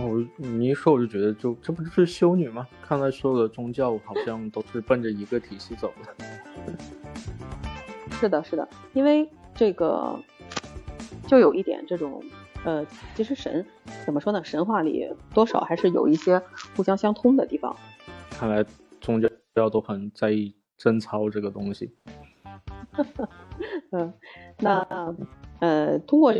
[0.00, 2.66] 我你一说我就觉得就，这不就是修女吗？
[2.82, 6.24] 看来所有的宗教好像都是奔着一个体系走的。
[8.18, 10.18] 是的，是的，因为这个
[11.26, 12.22] 就有一点这种
[12.64, 13.64] 呃，其实神
[14.06, 14.42] 怎么说呢？
[14.44, 16.40] 神话里多少还是有一些
[16.76, 17.76] 互相相通的地方。
[18.30, 18.64] 看来
[19.00, 21.92] 宗教都很在意贞操这个东西。
[23.92, 24.12] 嗯，
[24.58, 25.14] 那
[25.60, 26.34] 呃，通过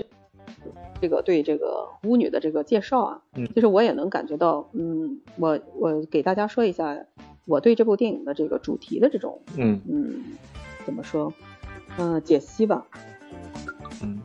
[1.01, 7.07] 这个对这个巫女的这个介绍啊，嗯其实我也能感觉到，嗯，我我给大家说一下
[7.47, 10.25] 我对这部电影的这个主题的这种，嗯嗯，
[10.85, 11.33] 怎么说，
[11.99, 12.85] 嗯、解析吧。
[14.03, 14.21] 嗯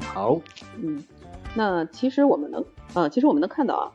[0.00, 0.38] 好，
[0.82, 1.02] 嗯，
[1.56, 3.92] 那其实我们能，呃，其实我们能看到啊，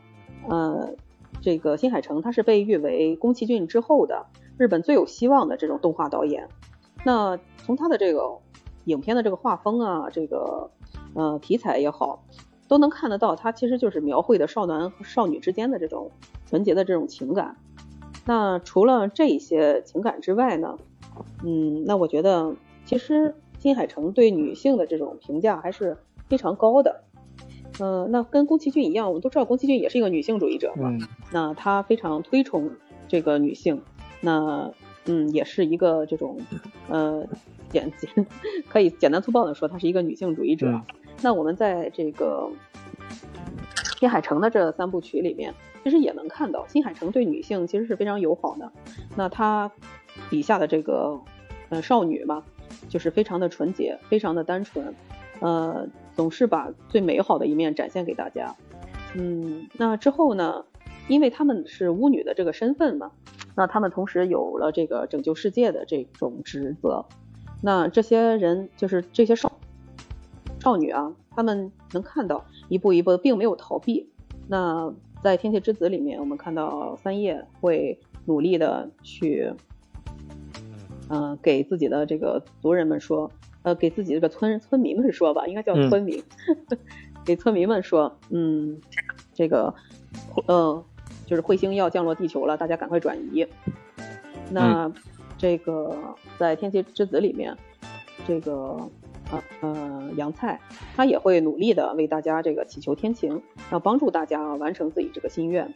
[0.50, 0.96] 呃，
[1.42, 4.26] 这个新海诚他是被誉为宫崎骏之后的
[4.58, 6.50] 日本最有希望的这种动画导演。
[7.06, 8.40] 那从他的这个
[8.86, 10.72] 影片的这个画风啊，这个
[11.14, 12.24] 呃题材也好，
[12.68, 16.12] 都能看得到，他其实就是描绘的少男和少女之间的这种
[16.46, 17.56] 纯洁的这种情感。
[18.26, 20.78] 那除了这些情感之外呢，
[21.44, 27.04] 嗯，那我觉得其实新海诚对女性的这种评价还是非常高的。
[27.80, 32.72] 呃，那跟宫崎骏一样，我们都知道宫崎骏也是一个女性主义者嘛，嗯那他非常推崇
[33.08, 33.82] 这个女性，
[34.22, 34.72] 那
[35.06, 36.38] 嗯，也是一个这种
[36.90, 37.26] 呃
[37.70, 38.26] 简简
[38.70, 40.68] 可以简单粗暴的说，他是一个女性主义者。
[40.70, 40.82] 嗯
[41.22, 42.50] 那我们在这个
[43.98, 48.70] 新海诚的这三部曲里面，其实也能看到新海诚对女性其实是非常友好的。
[49.16, 49.72] 那他
[50.30, 51.18] 笔下的这个
[51.70, 52.44] 呃少女嘛，
[52.90, 54.94] 就是非常的纯洁，非常的单纯，
[55.40, 58.56] 呃，总是把最美好的一面展现给大家。
[59.16, 60.66] 嗯，那之后呢，
[61.08, 63.12] 因为他们是巫女的这个身份嘛，
[63.56, 67.06] 那他们同时有了这个拯救世界的这种职责。
[67.62, 69.52] 那这些人就是这些少
[70.60, 74.10] 少女啊，他们能看到一步一步的，并没有逃避。
[74.48, 79.54] 那在《天气之子》里面，我们看到三叶会努力的去，
[81.10, 83.32] 嗯，给自己的这个族人们说，
[83.64, 86.24] 呃，给自己这个村村民们说吧，应该叫村民，
[87.26, 88.80] 给村民们说，嗯，
[89.34, 89.74] 这个，
[90.48, 90.84] 嗯，
[91.26, 93.48] 就是彗星要降落地球了，大家赶快转移。
[94.52, 94.92] 那
[95.38, 95.98] 这个
[96.38, 97.58] 在《天气之子》里面，
[98.28, 98.78] 这个。
[99.62, 100.60] 呃，杨菜
[100.96, 103.42] 他也会努力的为大家这个祈求天晴，
[103.72, 105.74] 要帮助大家完成自己这个心愿。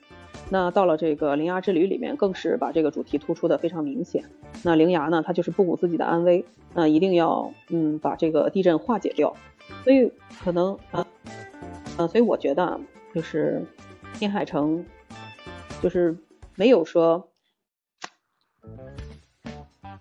[0.50, 4.24] 那到了这个灵牙之旅里面，更是把这个主题突出的非常明显。
[4.64, 9.36] 那灵牙呢，他就是不顾自己的安危，那一定要嗯把这个地震化解掉。
[9.84, 10.12] 所以
[10.44, 11.06] 可能啊，
[11.98, 12.80] 呃，所以我觉得
[13.14, 13.66] 就是
[14.14, 14.86] 天海城
[15.82, 16.16] 就是
[16.56, 17.30] 没有说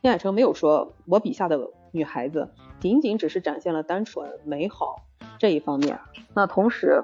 [0.02, 2.48] 天海城没有说我笔下的女孩子。
[2.78, 5.06] 仅仅只是展现了单纯美好
[5.38, 5.98] 这一方面，
[6.34, 7.02] 那同时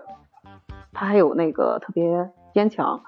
[0.92, 3.02] 他还有那个特别坚强，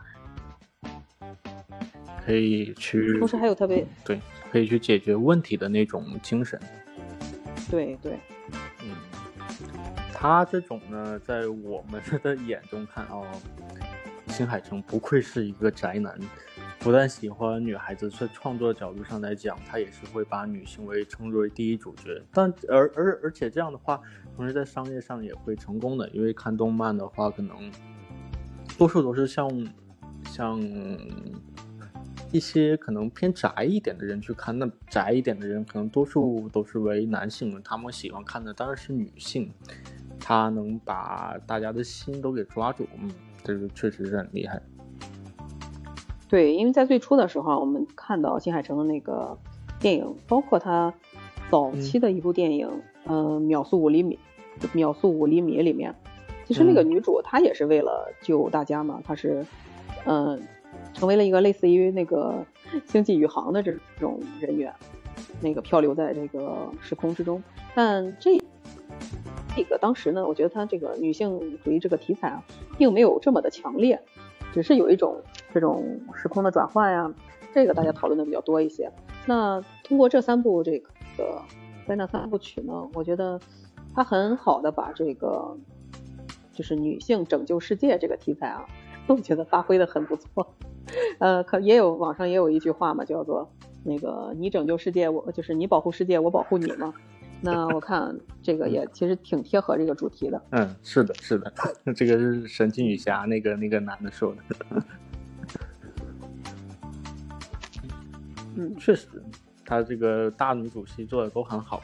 [2.25, 6.59] 可以去，同时还有特别对，可以去解决问题的那种精神。
[7.71, 8.19] 对对，
[8.83, 8.97] 嗯，
[10.13, 13.27] 他这种呢，在我们的眼中看哦，
[14.29, 16.19] 新海诚不愧是一个宅男。
[16.85, 22.23] 不但喜欢女孩子，在创作角度上来讲，他也是会把女性为称之为第一主角。
[22.31, 23.99] 但而而而且这样的话，
[24.37, 26.07] 同时在商业上也会成功的。
[26.11, 27.57] 因为看动漫的话，可能
[28.77, 29.49] 多数都是像
[30.27, 30.61] 像
[32.31, 34.59] 一些可能偏宅一点的人去看。
[34.59, 39.51] 那宅一点的人，可能多数都是为男性，他们喜欢看的当然是女性。
[40.21, 43.11] 他能把大家的心都给抓住，嗯，
[43.43, 44.61] 这个确实是很厉害。
[46.29, 49.37] 对，因为在最初的时候，我们看到新海诚的那个
[49.79, 50.93] 电影，包括他
[51.51, 52.69] 早期的一部电影，
[53.07, 54.19] 嗯，秒速五厘米，
[54.73, 55.95] 秒速五厘米里面，
[56.45, 59.47] 其实那个女主她也是为了救大家嘛，她是，
[60.07, 60.43] 嗯，
[60.95, 62.45] 成为了一个类似于那个
[62.87, 64.73] 星际宇航的这种人员，
[65.41, 67.41] 那个漂流在这个时空之中。
[67.77, 68.41] 但这
[69.55, 72.43] 这个当时呢，我觉得他这个女性主义这个题材啊，
[72.79, 74.01] 并没有这么的强烈，
[74.53, 75.23] 只是有一种。
[75.55, 77.15] 这种时空的转换呀，
[77.55, 78.91] 这个大家讨论的比较多一些。
[79.25, 80.81] 那通过这三部这
[81.17, 81.41] 个
[81.87, 83.41] 灾难三部曲呢，我觉得
[83.95, 85.57] 它很好的把这个
[86.53, 88.67] 就是女性拯救世界这个题材啊，
[89.07, 90.55] 我觉得发挥的很不错。
[91.21, 93.49] 呃，可也有网上也有一句话嘛，叫做
[93.85, 96.93] 那个你拯救世界，我就是你保护世界，我保护你嘛。
[97.41, 100.43] 那我看这个也其实挺贴合这个主题的。
[100.51, 101.53] 嗯，是的，是的，
[101.95, 104.83] 这个是神奇女侠那个那个男的说的。
[108.57, 109.09] 嗯，确实，
[109.65, 111.83] 他这个大女主戏做的都很好，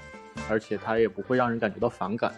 [0.48, 2.32] 而且他也不会让人感觉到反感。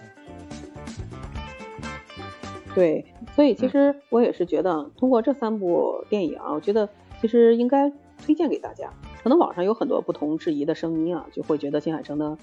[2.75, 6.89] 对，所以其实我也是觉得，通过这三部电影啊，我觉得
[7.21, 7.93] 其实应该
[8.25, 8.91] 推荐给大家。
[9.23, 12.39] 可能网上有很多不同质疑的声音啊，就会觉得新海诚的，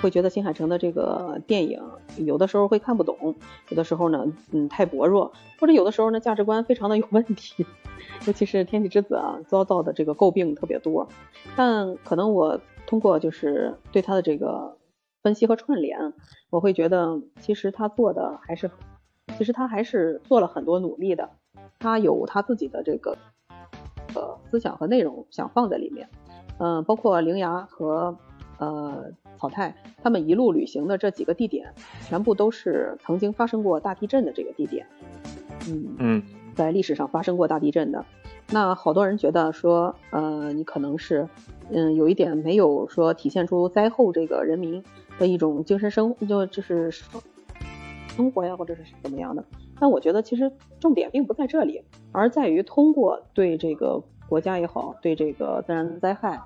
[0.00, 1.82] 会觉得新海诚的这个电影
[2.18, 3.34] 有的时候会看不懂，
[3.70, 7.66] 有的时候呢，嗯，太薄弱，或者有的时候呢，价值观非常的有问题。
[8.26, 11.08] 尤其是《天气之子》啊，遭到的这个诟病特别多，
[11.56, 14.76] 但可能我通过就是对他的这个
[15.22, 16.12] 分析和串联，
[16.50, 18.70] 我会觉得其实他做的还是，
[19.36, 21.28] 其实他还是做了很多努力的，
[21.78, 23.16] 他有他自己的这个
[24.14, 26.08] 呃思想和内容想放在里面，
[26.58, 28.16] 嗯，包括灵牙和
[28.58, 31.74] 呃草太他们一路旅行的这几个地点，
[32.06, 34.86] 全部都是曾经发生过大地震的这个地点，
[35.68, 35.96] 嗯。
[35.98, 36.22] 嗯。
[36.54, 38.04] 在历史上发生过大地震的，
[38.50, 41.28] 那好多人觉得说，呃，你可能是，
[41.70, 44.82] 嗯，有一点没有说体现出灾后这个人民
[45.18, 47.20] 的一种精神生，就就是生
[48.16, 49.44] 生活呀，或者是怎么样的。
[49.78, 51.82] 但我觉得其实重点并不在这里，
[52.12, 56.40] 而在于通过对这个国家也好，对这个自然灾害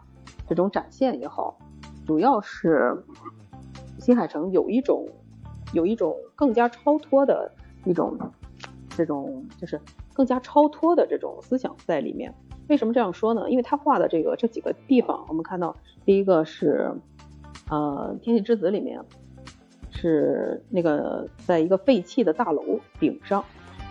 [0.48, 1.58] 这种展现也好，
[2.06, 3.04] 主要是
[3.98, 5.06] 新海诚有一种
[5.72, 7.52] 有一种更加超脱的
[7.84, 8.16] 一种。
[8.98, 9.80] 这种就是
[10.12, 12.34] 更加超脱的这种思想在里面。
[12.66, 13.48] 为什么这样说呢？
[13.48, 16.92] 因为他画的这个这几个地方，我们看到第一个是，
[17.70, 19.00] 呃，《天气之子》里面
[19.92, 23.44] 是那个在一个废弃的大楼顶上，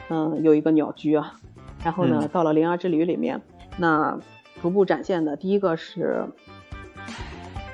[0.10, 1.40] 嗯，有一个鸟居啊。
[1.86, 3.42] 然后呢，到了《灵儿之旅》里面，
[3.78, 4.20] 那
[4.62, 6.26] 逐步展现的，第一个是，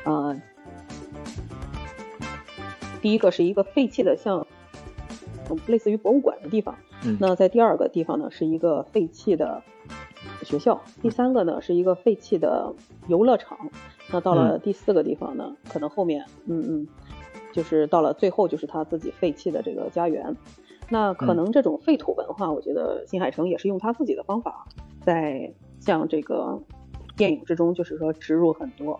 [0.05, 0.39] 呃，
[3.01, 4.45] 第一个是一个废弃的像
[5.65, 6.75] 类似于博物馆的地方。
[7.05, 9.61] 嗯那在第二个地方呢，是一个废弃的
[10.43, 12.73] 学校，第三个呢是一个废弃的
[13.07, 13.57] 游乐场。
[14.11, 16.87] 那到了第四个地方呢，可能后面，嗯嗯，
[17.51, 20.35] 就是到了最后就是他自己废弃的这个家园。
[20.89, 24.67] 那可能这种废土文化，我觉得新海诚也是用他自己的方法，
[25.01, 26.61] 在向这个
[27.15, 28.99] 电影之中，就是说植入很多。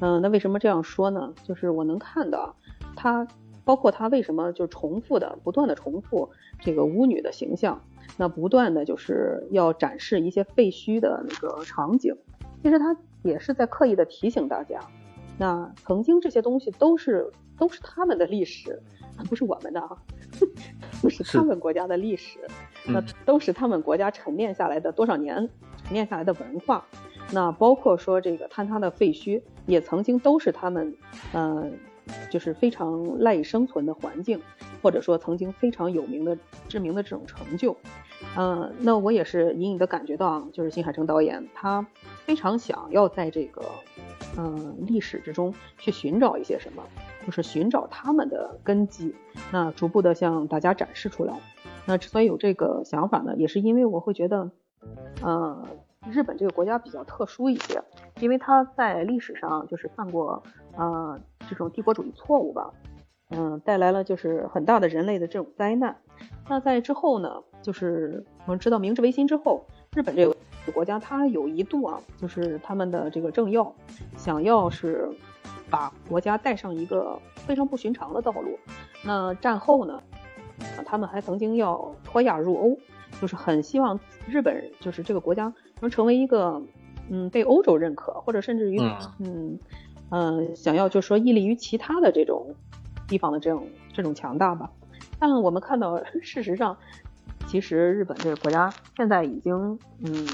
[0.00, 1.34] 嗯，那为什么这样说呢？
[1.42, 2.54] 就是我能看到
[2.94, 3.26] 他，
[3.68, 7.78] 包括他为什么就重复的、不断的重复这个巫女的形象，
[8.16, 12.16] 那不断的就是要展示一些废墟的那个场景。
[12.62, 14.80] 其实他也是在刻意的提醒大家，
[15.36, 18.80] 那曾经这些东西都是都是他们的历史，
[19.28, 19.90] 不是我们的啊，
[21.02, 22.40] 不是他们国家的历史，
[22.86, 25.46] 那都是他们国家沉淀下来的多少年
[25.84, 26.82] 沉淀下来的文化。
[27.30, 30.96] 那包括说这个坍塌的废墟，也曾经都是他们，
[31.34, 31.78] 嗯、
[32.30, 34.40] 就是非常赖以生存的环境，
[34.82, 36.36] 或者说曾经非常有名的、
[36.68, 37.76] 知名的这种成就。
[38.36, 41.86] 嗯、那我也是隐隐的感觉到啊，就是新海诚导演他
[42.24, 43.62] 非常想要在这个，
[44.36, 46.82] 嗯、历史之中去寻找一些什么，
[47.24, 49.14] 就是寻找他们的根基，
[49.52, 51.38] 那逐步的向大家展示出来。
[51.86, 54.50] 那之所以有这个想法呢，也是因为我会觉得，
[55.22, 55.64] 呃，
[56.10, 57.82] 日本这个国家比较特殊一些，
[58.20, 60.42] 因为它在历史上就是犯过
[60.76, 62.72] 呃这种帝国主义错误吧，
[63.30, 65.96] 嗯、带来了就是很大的人类的这种灾难。
[66.48, 70.34] 那在之后呢，就是我们知道明治维新之后，日本这个
[70.72, 73.74] 国家它有一度啊，就是他们的这个政要
[74.16, 75.08] 想要是
[75.70, 78.58] 把国家带上一个非常不寻常的道路。
[79.04, 80.02] 那战后呢，
[80.84, 82.78] 他们还曾经要脱亚入欧，
[83.20, 86.62] 就是很希望日本就是这个国家能成为一个
[87.10, 89.58] 嗯被欧洲认可，或者甚至于嗯嗯
[90.10, 92.54] 嗯、想要就是说屹立于其他的这种
[93.06, 94.70] 地方的这种这种强大吧。
[95.18, 96.76] 但我们看到， 事实上，
[97.46, 100.26] 其实日本这个国家现在已经嗯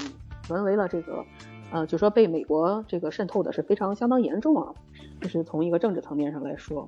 [0.49, 1.25] 沦为了这个
[1.71, 4.73] 呃，就说被美国这个渗透的是非常相当严重啊，
[5.19, 6.87] 就是从一个政治层面上来说。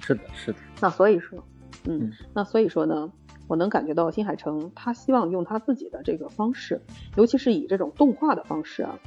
[0.00, 1.38] 是的，是的，那所以说，
[1.86, 3.10] 嗯嗯，那所以说呢，
[3.46, 6.80] 我能感觉到新海诚他希望用他自己的这个方式，
[7.16, 8.98] 尤其是以这种动画的方式啊，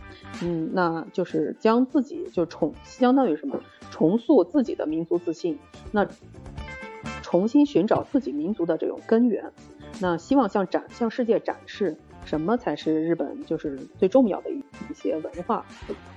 [0.43, 3.59] 嗯，那就是将自己就重相当于什么，
[3.91, 5.57] 重塑自己的民族自信，
[5.91, 6.07] 那
[7.21, 9.51] 重新寻找自己民族的这种根源，
[9.99, 14.57] 那希望向展向世界展示什么才是日本就是最重要的一
[14.89, 15.65] 一些文化，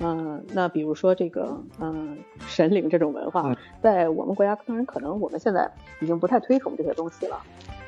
[0.00, 7.40] 嗯、那比如说这个嗯、神灵这种文化嗯，在我们国家当然可能我们现在已经不太推崇这些东西了。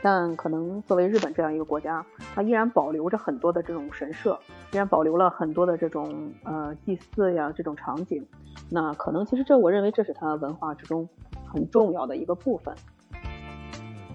[0.05, 4.37] 但可能作为日本这样一个国家，它依然保留着很多的这种神社，
[4.73, 8.27] 依然保留了很多的这种呃祭祀呀这种场景。
[8.69, 11.09] 那可能其实这我认为这是它文化之中
[11.47, 12.75] 很重要的一个部分，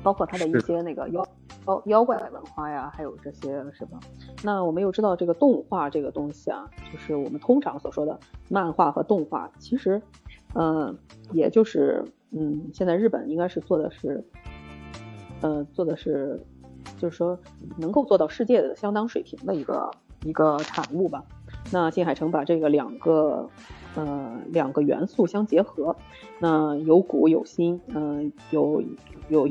[0.03, 1.25] 包括它的一些那个妖
[1.67, 3.97] 妖妖怪文化呀，还有这些什么。
[4.43, 8.19] 那我们又知道这个动画这个东西啊，就是我们通常所说的
[8.49, 10.01] 漫画和动画，其实，
[10.53, 10.97] 嗯、
[11.31, 14.21] 也就是嗯，现在日本应该是做的是。
[15.41, 16.39] 呃，做的是，
[16.97, 17.37] 就是说
[17.77, 19.91] 能够做到世界的相当水平的一个
[20.23, 21.23] 一个产物吧。
[21.71, 23.49] 那新海诚把这个两个
[23.95, 25.95] 呃两个元素相结合，
[26.39, 28.81] 那有古有新，嗯、有
[29.29, 29.45] 有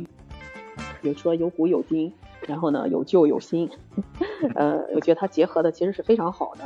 [1.01, 2.13] 比如说有古有今，
[2.47, 3.71] 然后呢有旧有新，
[4.57, 6.65] 呃，我觉得它结合的其实是非常好的。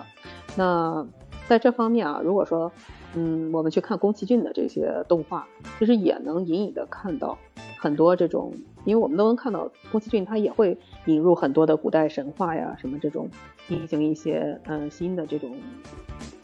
[0.56, 1.06] 那
[1.46, 2.72] 在这方面啊，如果说
[3.14, 5.46] 嗯我们去看宫崎骏的这些动画，
[5.78, 7.36] 其实也能隐隐的看到
[7.80, 8.52] 很多这种，
[8.84, 10.76] 因为我们都能看到宫崎骏他也会
[11.06, 13.30] 引入很多的古代神话呀，什么这种
[13.66, 15.56] 进行一些嗯、呃新的这种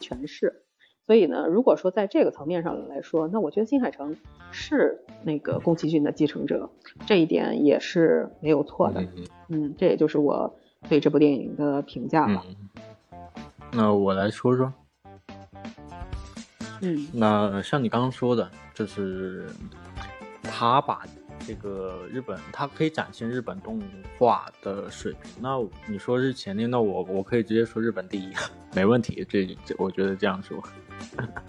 [0.00, 0.62] 诠释。
[1.06, 4.16] 所以呢，如果说在这个层面上来说，那我觉得新海诚
[4.50, 6.70] 是那个宫崎骏的继承者，
[7.06, 9.02] 这一点也是没有错的。
[9.02, 9.08] 嗯
[9.48, 10.58] 嗯，这也就是我
[10.88, 12.42] 对这部电影的评价吧。
[12.48, 13.20] 嗯，
[13.72, 14.72] 那我来说说。
[16.80, 19.46] 嗯那像你刚刚说的，就是
[20.42, 21.04] 他把
[21.46, 23.80] 这个日本，它可以展现日本动
[24.18, 25.30] 画的水平。
[25.40, 28.32] 那你说是前列，那我我可以直接说日本第一，
[28.74, 29.24] 没问题。
[29.28, 30.60] 这这，我觉得这样说。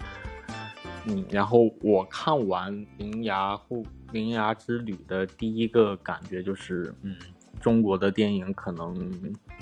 [1.06, 7.16] 嗯，然后我看完《铃芽护铃芽之旅》的第一个感觉就是，嗯，
[7.60, 9.10] 中国的电影可能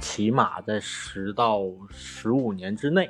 [0.00, 3.08] 起码在十到十五年之内。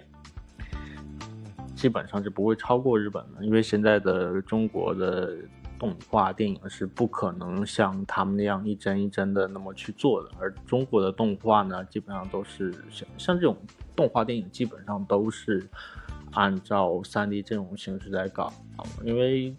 [1.75, 5.37] 基本上是不会超过日本的，因为现在的中国的
[5.79, 13.57] 动画电影是不可能像他们那样一帧一帧的那么去做的，而中国的动画呢，基本上都是像像这种
[13.95, 15.69] 动画电影，基本上都是
[16.33, 18.53] 按照三 D 这种形式在搞，
[19.05, 19.55] 因为。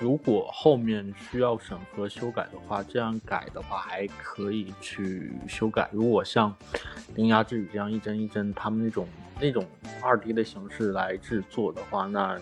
[0.00, 5.90] 如果后面需要审核修改的话，这样改的话还可以去修改。
[5.92, 6.50] 如果像
[7.16, 9.06] 《铃芽之旅》这样一帧一帧，他们那种
[9.38, 9.62] 那种
[10.02, 12.40] 二 D 的形式来制作的话，那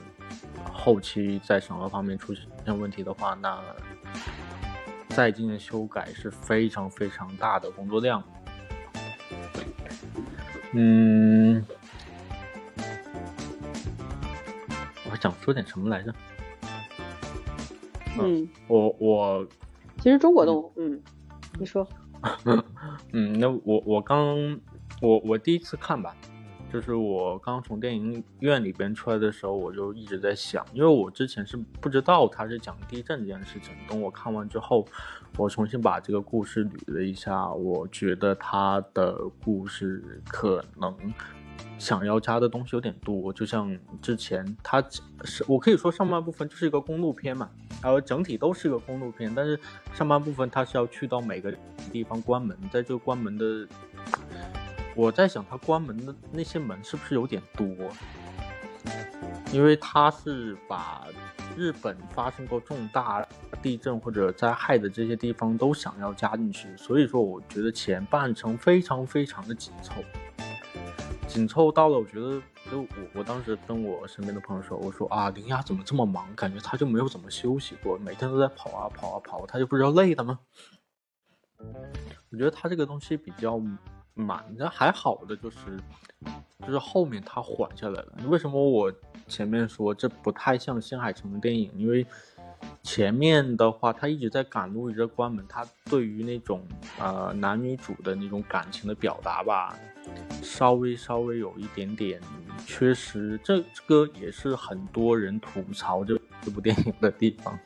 [0.78, 3.60] 后期在审核方面出现问题的话，那
[5.08, 8.22] 再进行修改是非常非常大的工作量。
[10.72, 11.64] 嗯，
[15.10, 16.14] 我想说点什么来着？
[18.20, 19.46] 嗯，我我
[19.98, 21.00] 其实中国动物，嗯，
[21.58, 21.86] 你说，
[23.12, 24.36] 嗯，那我我刚
[25.00, 26.16] 我我第一次看吧，
[26.72, 34.86] 就是我刚从电影院里边出来的时候，我就一直在想，因为我之前是不知道他是讲地震这件事情，等我看完之后，
[35.36, 40.94] 我重新把这个故事捋了一下，我觉得他的故事可能。
[41.76, 44.82] 想要加的东西有点多，就像之前它
[45.24, 47.48] 是我可以说上半部分就是一个公路片嘛，
[47.80, 49.58] 然后整体都是一个公路片，但是
[49.92, 51.54] 上半部分它是要去到每个
[51.92, 53.66] 地方关门，在这个关门的，
[54.98, 57.64] 我在想他关门的那些门是不是有点多？
[59.52, 61.06] 因为他是把
[61.56, 63.24] 日本发生过重大
[63.62, 70.02] 地震或者灾害的这些地方都想要加进去，所以说我觉得前半程非常非常的紧凑。
[71.28, 76.26] 紧凑到了，我觉得就我我当时跟我身边的朋友说，我说啊，林雅怎么这么忙？
[76.34, 80.40] 感觉他就没有怎么休息过，每天都在跑啊跑啊跑，他就不知道累的吗？
[82.32, 83.60] 我觉得他这个东西比较
[84.18, 85.78] 满，的还好的就是
[86.66, 88.12] 就是后面他缓下来了。
[88.26, 88.92] 为什么我
[89.28, 91.70] 前面说这不太像新海诚的电影？
[91.76, 92.04] 因为
[92.82, 96.60] 前面的话他一直在赶路，一直在关门，他对于那种
[96.98, 99.78] 呃男女主的那种感情的表达吧。
[100.42, 102.20] 稍微稍微有一点点
[102.66, 107.58] 缺失，这这个也是很多人吐槽这这部电影的地方。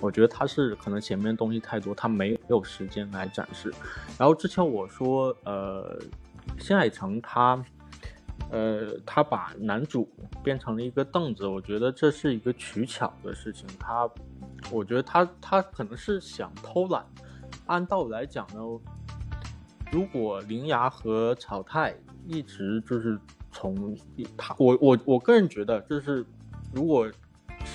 [0.00, 3.72] 我觉得他是可能前面东西太多，他没有时间来展示。
[4.18, 5.98] 然后之前我说，呃，
[6.58, 7.62] 新海诚他，
[8.50, 10.08] 呃，他把男主
[10.42, 13.66] 变成了一个凳子，我觉得这是一个取巧的事情。
[13.78, 14.08] 他，
[14.70, 17.04] 我觉得他他可能是想偷懒。
[17.66, 18.60] 按道理来讲呢。
[19.90, 23.18] 如果铃芽和草太一直就是
[23.50, 23.96] 从
[24.36, 26.22] 他我我我个人觉得就是
[26.74, 27.10] 如果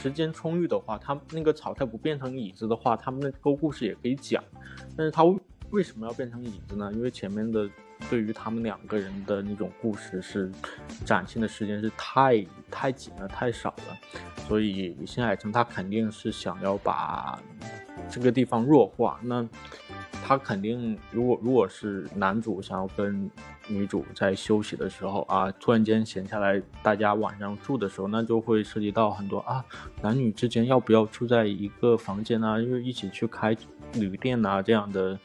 [0.03, 4.43] 时间充裕的话，他那个草太不变成椅子的话，他们那个故事也可以讲。
[4.97, 5.23] 但是他
[5.69, 6.91] 为什么要变成椅子呢？
[6.93, 7.69] 因为前面的
[8.09, 10.51] 对于他们两个人的那种故事是
[11.05, 13.97] 展现的时间是太太紧了，太少了。
[14.45, 17.41] 所以新海诚他肯定是想要把
[18.09, 19.17] 这个地方弱化。
[19.23, 19.47] 那。
[20.25, 23.29] 他肯定，如果如果是男主想要跟
[23.67, 29.63] 女主在休息的时候啊，突然间闲下来，大家晚上住的时候，那就会涉及到很多啊，
[30.01, 33.55] 男女之间要不要住在一个房间啊，因为一起去开
[33.95, 35.19] 旅店啊这样的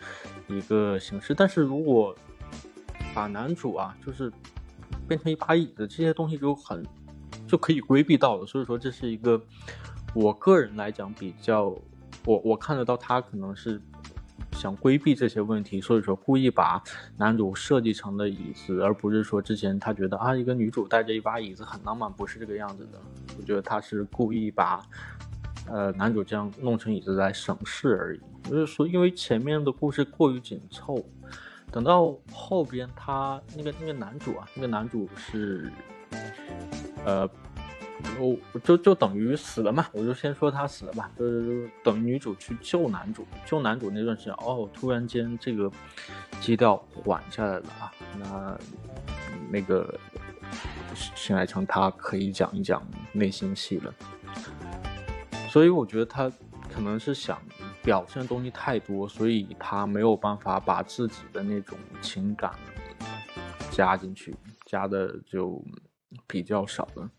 [0.49, 1.33] 一个形式。
[1.33, 2.13] 但是如果
[3.15, 4.33] 把男主啊，就是
[5.07, 6.85] 变成一把椅子，这些东西就很
[7.47, 8.45] 就可以规避到了。
[8.45, 9.41] 所以说，这是一个
[10.13, 11.67] 我个人来讲比较，
[12.25, 13.81] 我我看得到他可能是。
[14.53, 16.83] 想规避这些问题，所以说故意把
[17.17, 22.99] 男主设计成的椅子，而不是说之前他觉得啊一个女主带着一把椅子很浪漫，不是这个样子的。
[23.39, 24.81] 我觉得他是故意把
[25.69, 28.21] 呃男主这样弄成椅子来省事而已。
[28.51, 31.05] 就是说，因为前面的故事过于紧凑，
[31.71, 35.71] 等到后边他那个那个男主啊，那个男主是
[37.05, 37.29] 呃。
[38.19, 45.71] 我就就等于死了嘛，我就先说他死了吧，就是等女主去救男主，救男主那段时间，哦，突然间这个
[46.41, 48.59] 基调缓下来了啊，那
[49.51, 49.99] 那个
[50.95, 53.95] 新海诚他可以讲一讲内心戏了，
[55.49, 56.31] 所以我觉得他
[56.73, 57.41] 可能是想
[57.83, 62.53] 表现的东西太多，所以他没有办法把自己的那种情感
[63.71, 64.35] 加进去，
[64.67, 65.63] 加的就
[66.27, 67.11] 比较少了。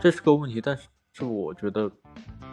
[0.00, 1.90] 这是个问题，但是是我觉得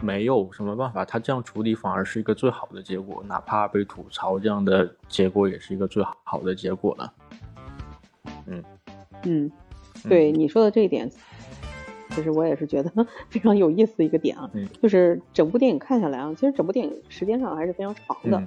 [0.02, 7.14] 没有什么办法，他这样处理反而是一个最好的结果，哪怕被吐槽，这样的结果也是一个最好的结果了。
[8.48, 8.64] 嗯
[9.24, 9.52] 嗯，
[10.08, 11.10] 对你说的这一点，
[12.10, 12.92] 其实我也是觉得
[13.30, 14.50] 非常有意思的一个点啊，
[14.82, 18.44] 就是整部电影看下来啊，其实整部电影时间上还是非常长的。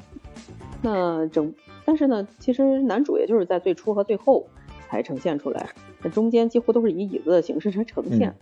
[0.83, 1.53] 那整，
[1.85, 4.47] 但是呢，其实男主也就是在最初和最后
[4.89, 8.35] 才呈现出来，那中间几乎都是以椅子的形式呈现。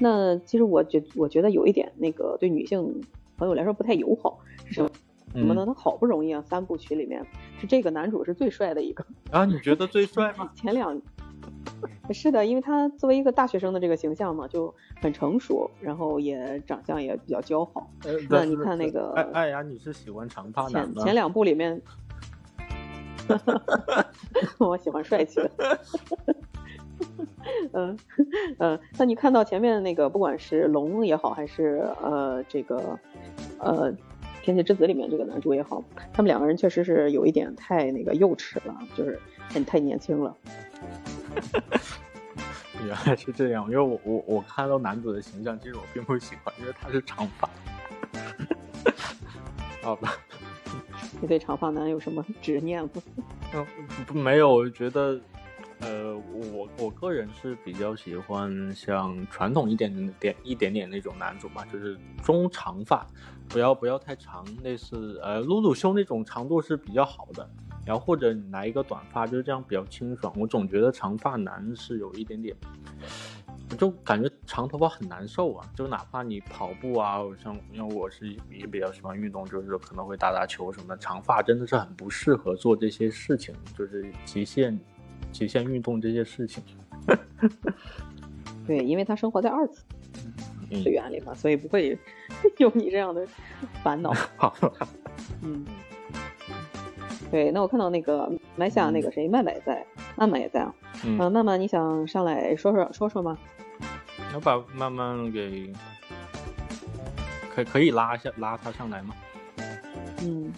[0.00, 3.02] 那其实我觉我觉得有一点那个对女性
[3.36, 4.40] 朋友来说不太友好。
[4.66, 4.90] 是什么
[5.34, 5.64] 什么呢？
[5.66, 7.24] 他好不容易啊，三部曲里面
[7.60, 9.04] 是这个男主是最帅的一个。
[9.30, 10.50] 啊，你觉得最帅吗？
[10.56, 11.00] 前两
[12.10, 17.90] 是的，因为他作为一个大学生的这个形象嘛，就很成熟，然后也长相也比较姣好。
[18.30, 21.80] 那你看那个艾艾雅，你是喜欢长发男前前两部里面
[24.58, 25.80] 我喜欢帅气的。
[27.72, 27.98] 嗯
[28.58, 32.98] 嗯，那你看到前面那个，不管是龙也好，还是呃这个
[33.58, 33.92] 呃
[34.42, 35.82] 《天气之子》里面这个男主也好，
[36.12, 39.18] 他们两个人确实是有一点太那个幼稚了，就是
[39.48, 40.36] 太太年轻了。
[42.86, 47.48] 原来是这样，因为我我我看到男主的形象，其实我并不喜欢，因为他是长发。
[49.82, 50.14] 好吧，
[51.20, 52.90] 你对长发男有什么执念吗？
[53.54, 53.66] 嗯，
[54.16, 55.20] 没有，我觉得。
[55.84, 63.06] 呃，我我个人是比较喜欢像传统一点点一点点那种男主嘛，就是中长发，
[63.48, 67.46] 不要不要太长，类似呃露露胸那种长度是比较好的。
[67.84, 70.32] 然后或者你来一个短发，就是这样比较清爽。
[70.38, 72.56] 我总觉得长发男是有一点点，
[73.76, 75.70] 就感觉长头发很难受啊。
[75.76, 84.80] 就哪怕你跑步啊，像因为我是也比较喜欢运动，就是可能会打打球什么的，长发真的是很不适合做这些事情，就是极限。
[85.34, 86.62] 极限运动这些事情，
[88.64, 89.82] 对，因为他生活在二次
[90.70, 91.98] 次元里嘛，所以不会
[92.58, 93.26] 有你这样的
[93.82, 94.12] 烦恼。
[94.38, 94.54] 好，
[95.42, 95.64] 嗯，
[97.32, 99.84] 对，那我看到那个麦下那个谁，麦麦在，
[100.16, 100.72] 曼曼也在啊。
[101.04, 103.36] 嗯，曼曼，你想上来说说说说吗？
[104.32, 105.72] 要把曼曼给
[107.52, 109.14] 可可以拉下拉他上来吗？
[110.22, 110.52] 嗯。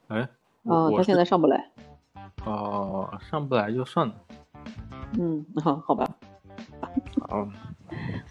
[0.09, 0.29] 哎，
[0.63, 1.71] 哦，他现在上不来。
[2.45, 4.15] 哦，上不来就算了。
[5.19, 6.09] 嗯，好，好吧。
[7.29, 7.49] 好，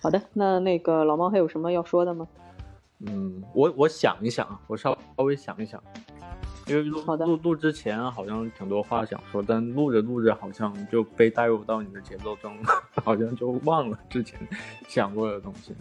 [0.01, 2.27] 好的，那那个老猫还有什么要说的吗？
[2.99, 5.81] 嗯，我我想一想，我稍稍微想一想。
[6.67, 12.57] 因为录录录之前好像挺多话想说，但录着录着好像就被带入到你的节奏中，
[13.03, 14.39] 好像就忘了之前
[14.87, 15.75] 想过的东西。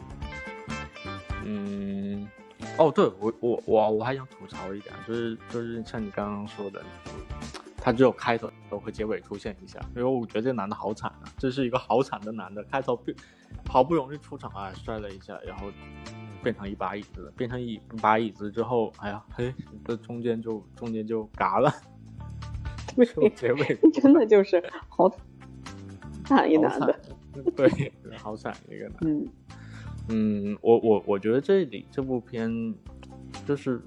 [1.44, 2.28] 嗯，
[2.78, 6.82] 哦，对我我我我还想吐槽一点，就是就是像你刚刚说的，
[7.78, 12.98] 他只有开头和结尾出现一下，因为我觉得这男的好惨啊，这是一个好惨的男的，开头
[13.68, 15.72] 好不容易出场啊，摔了一下，然后。
[16.44, 19.52] 变成一把椅子，变成一把椅子之后，哎呀，嘿，
[19.84, 21.72] 这中间就中间就嘎了，
[23.34, 25.10] 结尾 真的就是好
[26.24, 27.00] 惨 一男的，
[27.56, 28.96] 对，好惨一个男。
[29.00, 29.28] 嗯
[30.08, 32.74] 嗯，我我我觉得这里这部片
[33.46, 33.80] 就是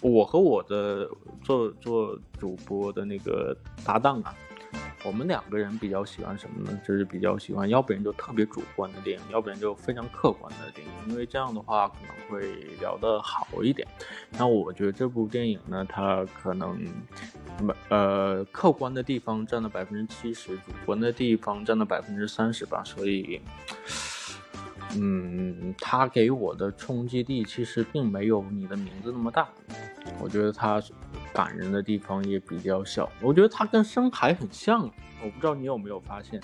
[0.00, 1.06] 我和我的
[1.42, 3.54] 做做主播的那个
[3.84, 4.34] 搭档啊。
[5.04, 6.80] 我们两个人比较喜欢什么呢？
[6.86, 10.92] 就是比较喜欢，要不然就特别主观的电影，要不然就非常客观的电影。
[11.08, 13.86] 因为这样的话可能会聊得好一点。
[14.32, 16.84] 那我觉得这部电影呢，它可能，
[17.88, 22.82] 呃，客观的地方占了百分之七十，主观的地方占了百分之三十吧。
[22.84, 23.40] 所以，
[24.96, 29.48] 嗯，它给我的冲击力其实并没有你的名字那么大。
[30.20, 30.82] 我觉得它
[31.32, 34.82] 感人的地方也比较小，我觉得它跟深海很像，
[35.22, 36.40] 我不知道你有没有发现。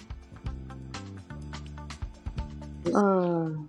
[2.95, 3.67] 嗯，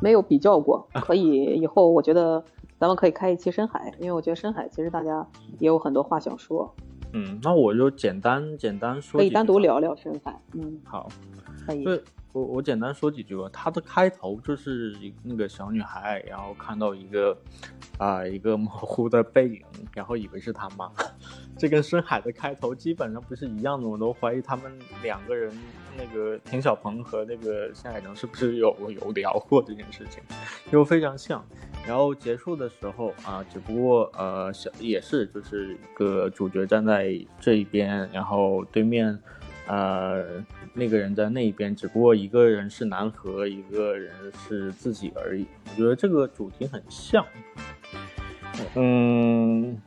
[0.00, 2.44] 没有比较过， 可以以后我觉得
[2.78, 5.26] 咱们可以开一期深海，因为我觉得深海其实大家
[5.58, 6.74] 也有很多话想说。
[7.12, 10.38] 嗯，那我就简单简单说，可以单独聊聊深海。
[10.52, 11.08] 嗯，好，
[11.66, 11.84] 可以。
[12.34, 13.48] 我我简单说几句吧。
[13.52, 17.38] 它的开头就是一那个小女孩，然后看到一个
[17.96, 19.62] 啊一个模糊的背影，
[19.94, 20.90] 然后以为是他妈。
[21.56, 24.64] 这跟深海的开头基本上不是一样的，我都怀疑他们
[25.04, 25.56] 两个人
[25.96, 30.20] 那个田小鹏和那个新海诚是不是有有聊过这件事情，
[30.72, 31.44] 就非常像。
[31.86, 39.16] 然后结束的时候啊，只不过呃小也是就是一个主角站在这一边，然后对面。
[39.66, 40.44] 呃，
[40.74, 45.46] 那个人在那一边，只不过一个人是南河，一个人是自己而已。
[45.70, 47.24] 我觉得这个主题很像。
[48.74, 49.80] 嗯，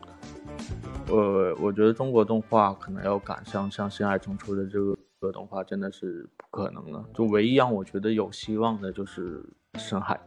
[1.08, 4.80] 呃，我觉得中国动画可能要赶上像新海诚出的这
[5.20, 7.06] 个动画，真的是不可能了。
[7.14, 9.44] 就唯一让我觉得有希望的就是
[9.76, 10.20] 深海。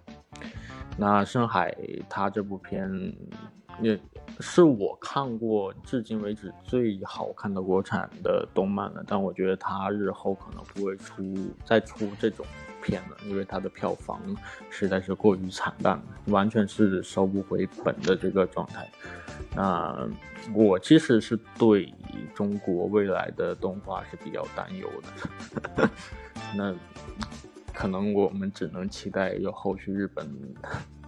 [0.96, 1.76] 那深海
[2.08, 3.14] 他这部片。
[3.80, 3.98] 也
[4.40, 12.44] 是我看过至今为止最好看的国产的动漫了，但我觉得它日后可能不会出再出这种
[12.82, 14.20] 片了，因为它的票房
[14.68, 18.90] 实在是过于惨淡了，完全是收不回本的这个状态。
[19.54, 20.08] 那
[20.54, 21.92] 我其实是对
[22.34, 24.88] 中国未来的动画是比较担忧
[25.76, 25.90] 的。
[26.56, 26.74] 那
[27.74, 30.26] 可能我们只能期待有后续日本，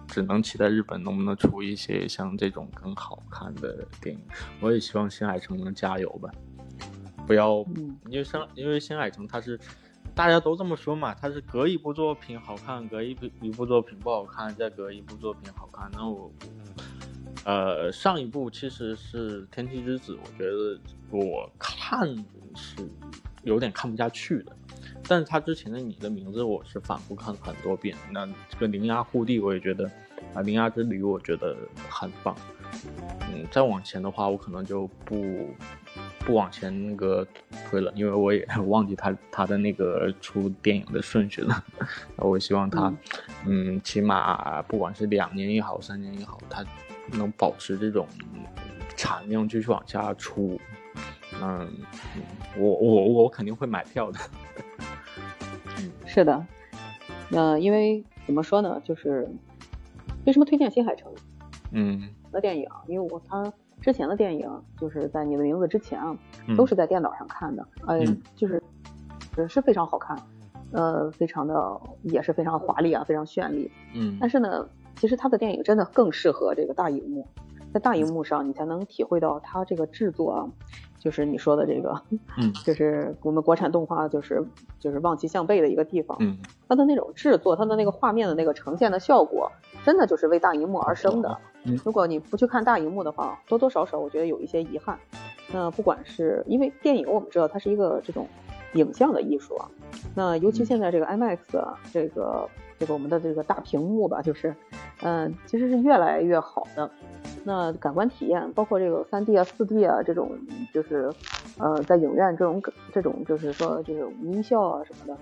[0.07, 4.21] 只能期待日本能不能出一些像这种更好看的电影。
[4.59, 6.29] 我也希望新海诚能加油吧，
[7.27, 7.65] 不要，
[8.09, 9.59] 因为新因为新海诚他是
[10.13, 15.89] 大家都这么说嘛，他是隔一部作品好看，隔一部一部作品不好看，再隔一部作品好看。
[15.93, 16.31] 那我。
[17.45, 20.79] 呃，上一部其实是《天气之子》，我觉得
[21.09, 22.07] 我看
[22.55, 22.77] 是
[23.43, 24.55] 有点看不下去的。
[25.07, 27.95] 但是他之前的《你的名字》，我是反复看很多遍。
[28.11, 29.85] 那这个《铃芽护地》，我也觉得
[30.33, 31.55] 啊，《铃芽之旅》我觉得
[31.89, 32.35] 很棒。
[33.31, 35.47] 嗯，再往前的话，我可能就不
[36.19, 37.25] 不往前那个
[37.69, 41.63] 推了，因为我也忘记他他的那个出电影的顺序了。
[42.17, 42.93] 我希望他，
[43.45, 46.63] 嗯，起码不管是两年也好，三年也好，他。
[47.17, 48.07] 能保持这种
[48.95, 50.57] 产量继续往下出，
[51.45, 51.69] 嗯，
[52.57, 54.19] 我我我肯定会买票的。
[55.77, 56.45] 嗯，是的，
[57.29, 59.27] 那因为怎么说呢，就是
[60.25, 61.11] 为什么推荐新海诚？
[61.71, 66.17] 嗯，的电影，因为我他之前的电影就是在你的名字之前啊，
[66.55, 68.63] 都是在电脑上看的，嗯，就是
[69.49, 70.17] 是非常好看，
[70.71, 74.65] 呃，非常的也是非常华丽啊，非常绚丽，嗯，但是呢。
[74.95, 77.27] 其实他的电影真的更适合这个大荧幕，
[77.73, 80.47] 在大荧幕上你才能体会到它这个制作啊，
[80.99, 81.99] 就是你说的这个，
[82.37, 84.45] 嗯， 就是我们国产动画就是
[84.79, 89.51] 就是望其项背的一个地方，嗯，它的那种制作，它的那个画面的那个呈现的效果，
[89.83, 91.35] 真的就是为大荧幕而生的。
[91.83, 94.99] 如果你不去看大荧幕的话，多多少少我觉得有一些遗憾。
[95.51, 98.27] 那不管是因为电影，我们知道它是一个这种
[98.73, 99.67] 影像的艺术啊，
[100.13, 101.39] 那尤其现在这个 IMAX
[101.91, 102.47] 这个。
[102.83, 104.53] 这个我们的这个大屏幕吧，就是，
[105.03, 106.91] 嗯，其实是越来越好的。
[107.45, 110.37] 那感官体验，包括这个三 D 啊、四 D 啊这种，
[110.73, 111.09] 就是，
[111.57, 112.61] 呃，在影院这种
[112.91, 115.17] 这种，就是说这种音效啊什么的。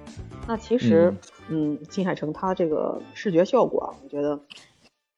[0.48, 1.14] 那其实，
[1.50, 4.40] 嗯，金海城它这个视觉效果啊，我觉得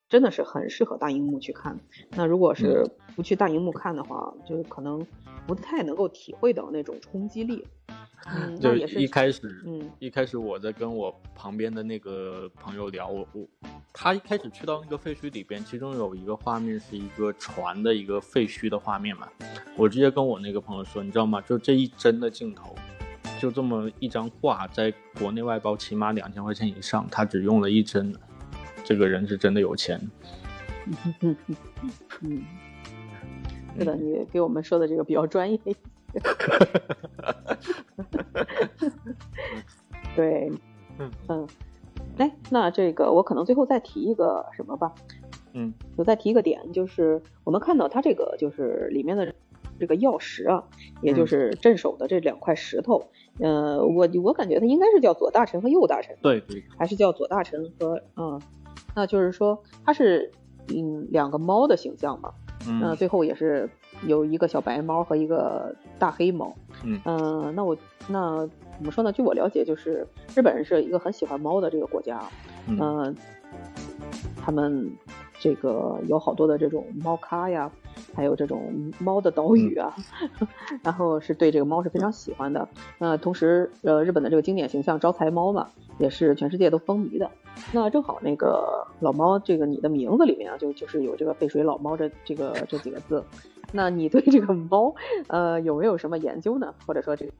[0.09, 1.79] 真的是很适合大荧幕去看。
[2.09, 2.85] 那如果是
[3.15, 5.05] 不去大荧幕看的话，就是可能
[5.45, 7.65] 不太能够体会到那种冲击力。
[8.61, 13.45] 就一开始，嗯，一开始我在跟我旁边的那个朋友聊，我我
[13.91, 19.27] 他一开始去到那个废墟里边，其中有一个画面是一个船的一个废墟的画面嘛，
[19.75, 21.41] 我直接跟我那个朋友说，你知道吗？
[21.41, 22.73] 就这一帧的镜头，
[23.41, 24.89] 就这么一张画，在
[25.19, 28.15] 国内外包起码两千块钱以上，他只用了一帧，
[28.85, 29.99] 这个人是真的有钱。
[31.19, 31.35] 嗯
[32.21, 32.41] 嗯，
[33.77, 35.59] 是的，你给我们说的这个比较专业。
[40.15, 40.51] 对，
[40.99, 41.11] 嗯。
[41.27, 41.47] 嗯，
[42.17, 44.93] 哎，那这个我可能最后再提一个什么吧？
[45.53, 49.33] 嗯，我再提一个点，就是我们看到它这个就是里面的
[49.79, 50.63] 这个曜石啊，
[51.01, 53.07] 也就是镇守的这两块石头，
[53.39, 58.41] 呃，我我感觉它应该是叫左大臣和右大臣，对对，还是叫左大臣和嗯，
[58.95, 60.31] 那就是说它是
[60.69, 62.33] 嗯两个猫的形象嘛，
[62.67, 63.69] 嗯，最后也是。
[64.07, 66.51] 有一个小白猫和一个大黑猫，
[66.83, 68.39] 嗯嗯，那我那
[68.75, 69.11] 怎么说呢？
[69.13, 70.05] 据我了解，就是
[70.35, 72.19] 日本人是一个很喜欢猫的这个国家，
[72.67, 73.15] 嗯，
[74.35, 74.91] 他们
[75.39, 77.71] 这个有好多的这种猫咖呀，
[78.15, 79.95] 还有这种猫的岛屿啊，
[80.83, 82.67] 然后是对这个猫是非常喜欢的。
[82.97, 87.29] 那同时，呃，日本的这个经典形象招财猫嘛，也是全世界都风靡的。
[87.71, 93.23] 那正好那个老猫，这个你的名字里面啊，就就是有这个“背水老猫”这这个这几个字。
[93.71, 94.93] 那你对这个猫，
[95.27, 96.73] 呃，有没有什么研究呢？
[96.85, 97.31] 或者说这个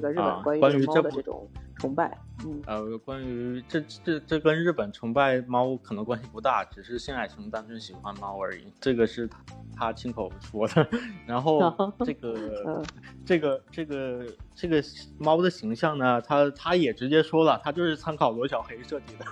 [0.00, 2.16] 这个日本关于猫的这种崇拜？
[2.44, 8.72] 嗯，呃，关于这这这跟日本崇拜猫可能关系不大，只是新海诚单纯喜欢猫而已。
[8.80, 9.38] 这个是他
[9.76, 10.88] 他亲口说的。
[11.26, 11.60] 然后
[12.04, 12.82] 这个
[13.26, 14.82] 这个这个这个
[15.18, 19.26] 猫的形象呢，他他也直接说了，他就是参考罗小黑设计的。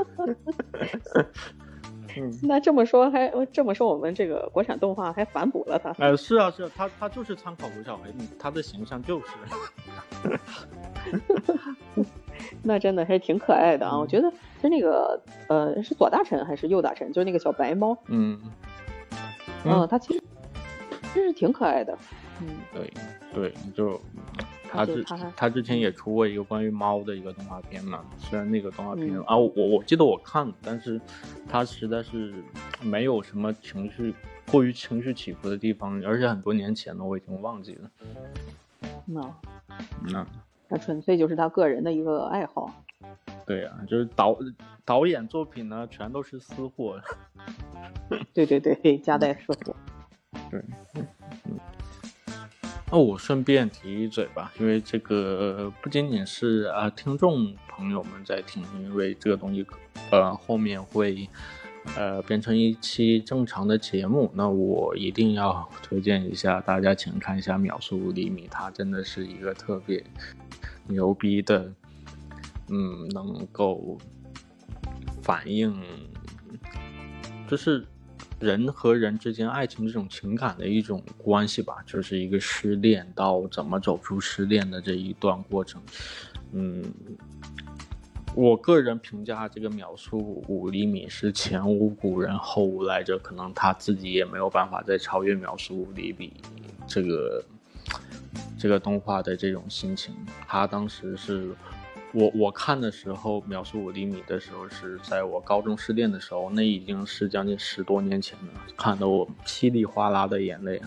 [2.16, 5.94] 嗯，那这么说还这么说，我们这个国产动画还反哺了他。
[5.98, 9.26] 呃，是啊，是啊，他他就是参考卢小黑，他的形象就是。
[12.62, 13.98] 那真的还是挺可爱的啊！
[13.98, 14.30] 我觉得
[14.60, 17.12] 是那个呃，是左大臣还是右大臣？
[17.12, 17.96] 就是那个小白猫。
[18.08, 18.40] 嗯。
[19.64, 20.22] 嗯，他其实
[21.14, 21.96] 真是挺可爱的。
[22.40, 22.92] 嗯，对
[23.32, 24.00] 对，就。
[24.72, 31.00] 他之他之前也出过一个关于猫的一个动画片嘛，虽然那个动画片啊，我我记得我看了，但是
[31.48, 32.32] 他实在是
[32.80, 34.14] 没有什么情绪
[34.48, 37.90] 过于情绪起伏的地方，而且很多年前了，我已经忘记了。
[39.06, 39.34] 那
[40.06, 40.24] 那
[40.68, 42.72] 那纯粹就是他个人的一个爱好。
[43.44, 44.38] 对呀，就是导
[44.84, 47.00] 导演作品呢，全都是私货。
[48.32, 49.74] 对 对对，夹带私货。
[50.48, 50.62] 对，
[50.94, 51.04] 嗯。
[52.92, 59.64] 那我顺便提一嘴吧，因为这个不仅仅是啊听众朋友们在听，因为这个东西，
[60.10, 61.28] 呃后面会，
[61.94, 70.04] 呃变成一期正常的节目，那我一定要推荐一下大家，请看一下《秒速五厘米》，它真的是一个特别
[70.88, 71.72] 牛逼的，
[72.70, 73.96] 嗯，能够
[75.22, 75.80] 反映，
[77.46, 77.86] 就是。
[78.40, 85.80] 人和人之间爱情这种情感的一种关系吧，就是一个失恋到怎么走出失恋的这一段过程。
[86.52, 86.82] 嗯，
[88.34, 96.32] 我个人评价这个秒速五厘米是前无古人后无来者，可能他自己也没有办法再超越秒速五厘米
[96.86, 97.44] 这个
[98.58, 100.14] 这个动画的这种心情。
[100.48, 101.54] 他当时是。
[102.12, 110.80] 我我看的时候，秒速五厘米的时候是在我高中失恋的时候，那已经是将近十多年前了，看得我稀里哗啦的眼泪。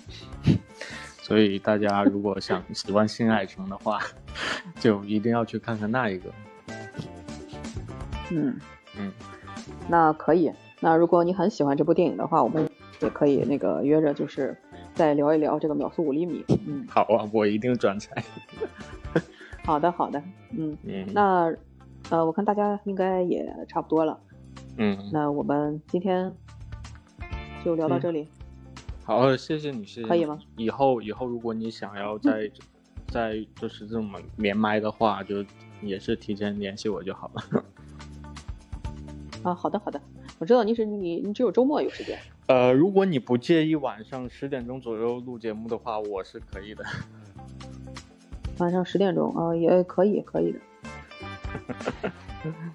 [1.23, 4.01] 所以大家如果想喜欢新海诚的话，
[4.79, 6.29] 就一定要去看看那一个。
[8.29, 8.57] 嗯
[8.97, 9.11] 嗯，
[9.87, 10.51] 那可以。
[10.81, 12.69] 那如果你很喜欢这部电影的话，我们
[12.99, 14.57] 也可以那个约着，就是
[14.93, 16.43] 再聊一聊这个秒速五厘米。
[16.67, 18.21] 嗯，好啊，我一定转台。
[19.65, 21.53] 好的，好的，嗯嗯，那，
[22.09, 24.19] 呃，我看大家应该也差不多了，
[24.77, 26.29] 嗯，那我们今天
[27.63, 28.27] 就聊到这里。
[29.05, 30.07] 好，谢谢你，谢谢。
[30.07, 30.37] 可以吗？
[30.57, 32.51] 以后以后如果你想要再
[33.07, 35.43] 再就是这么连麦的话，就
[35.81, 37.65] 也是提前联系我就好了。
[39.43, 40.01] 啊，好的好的，
[40.39, 42.19] 我知道你是你你只有周末有时间。
[42.47, 46.83] 呃，如果你不介意晚上十点钟左右录节目的话，我是可以的。
[48.59, 50.59] 晚上十点钟啊，也可以，可以的。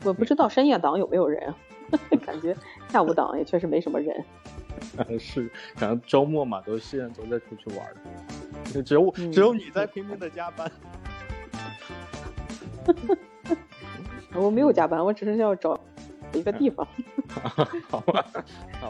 [0.05, 1.55] 我不知道深夜档有没有人，
[2.25, 2.57] 感觉
[2.89, 4.25] 下午档也确实没什么人。
[5.19, 7.87] 是，可能周末嘛，都现在都在出去玩
[8.73, 10.71] 就只有我，只有你在拼命的加班。
[14.35, 15.79] 我没有加班，我只是要找
[16.33, 16.87] 一个地方。
[17.89, 18.25] 好吧，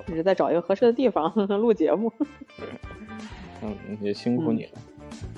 [0.07, 2.13] 只是在找一个合适的地方录节目。
[3.63, 4.73] 嗯，也辛苦你了。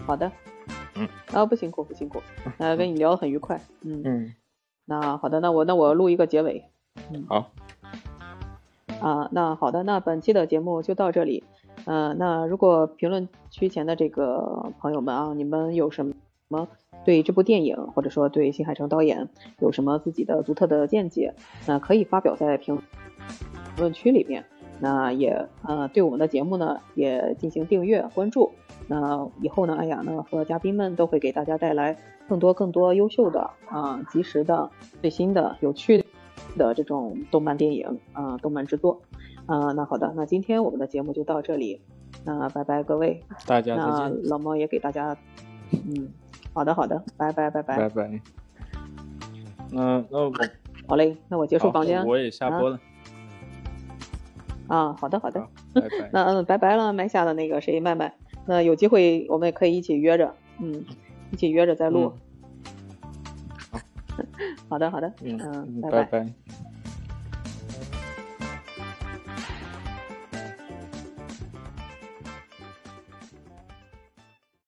[0.05, 0.31] 好的。
[1.01, 1.09] 嗯。
[1.33, 2.23] 啊，不辛苦不辛苦，
[2.59, 4.03] 呃，跟你聊得很愉快，嗯。
[4.05, 4.35] 嗯，
[4.85, 6.65] 那好的，那我那我录一个结尾，
[7.13, 7.25] 嗯。
[7.29, 7.51] 好，
[9.01, 11.43] 啊，那好的，那本期的节目就到这里，
[11.87, 16.07] 呃，那如果评论区前的这个朋友们啊，你们有什
[16.49, 16.69] 么
[17.05, 19.29] 对这部电影或者说对新海诚导演
[19.61, 21.33] 有什么自己的独特的见解，
[21.67, 22.83] 那可以发表在评
[23.79, 24.45] 论区里面，
[24.81, 28.53] 那也呃对我们的节目呢也进行订阅关注。
[28.93, 29.77] 那以后呢？
[29.79, 31.97] 哎呀，那和嘉宾们都会给大家带来
[32.29, 34.69] 更多更多优秀的啊、及时的、
[35.01, 36.05] 最新的、有趣
[36.59, 39.01] 的这种动漫电影啊、动漫制作
[39.47, 39.71] 啊。
[39.77, 41.81] 那好的，那今天我们的节目就到这里，
[42.25, 44.23] 那拜拜各位，大家再见。
[44.25, 45.17] 老猫也给大家，
[45.71, 46.09] 嗯，
[46.53, 48.21] 好的好的，拜拜拜拜拜拜。
[49.71, 50.33] 那那我
[50.89, 52.81] 好嘞，那我结束房间，我也下播了。
[54.67, 56.11] 啊，好的好的，拜拜。
[56.13, 58.13] 那嗯，拜拜了，麦下的那个谁麦麦。
[58.51, 60.85] 那有机会我们也可以一起约着，嗯，
[61.31, 62.13] 一起约着再录。
[63.71, 63.79] 好，
[64.71, 66.27] 好的好的，嗯，拜拜。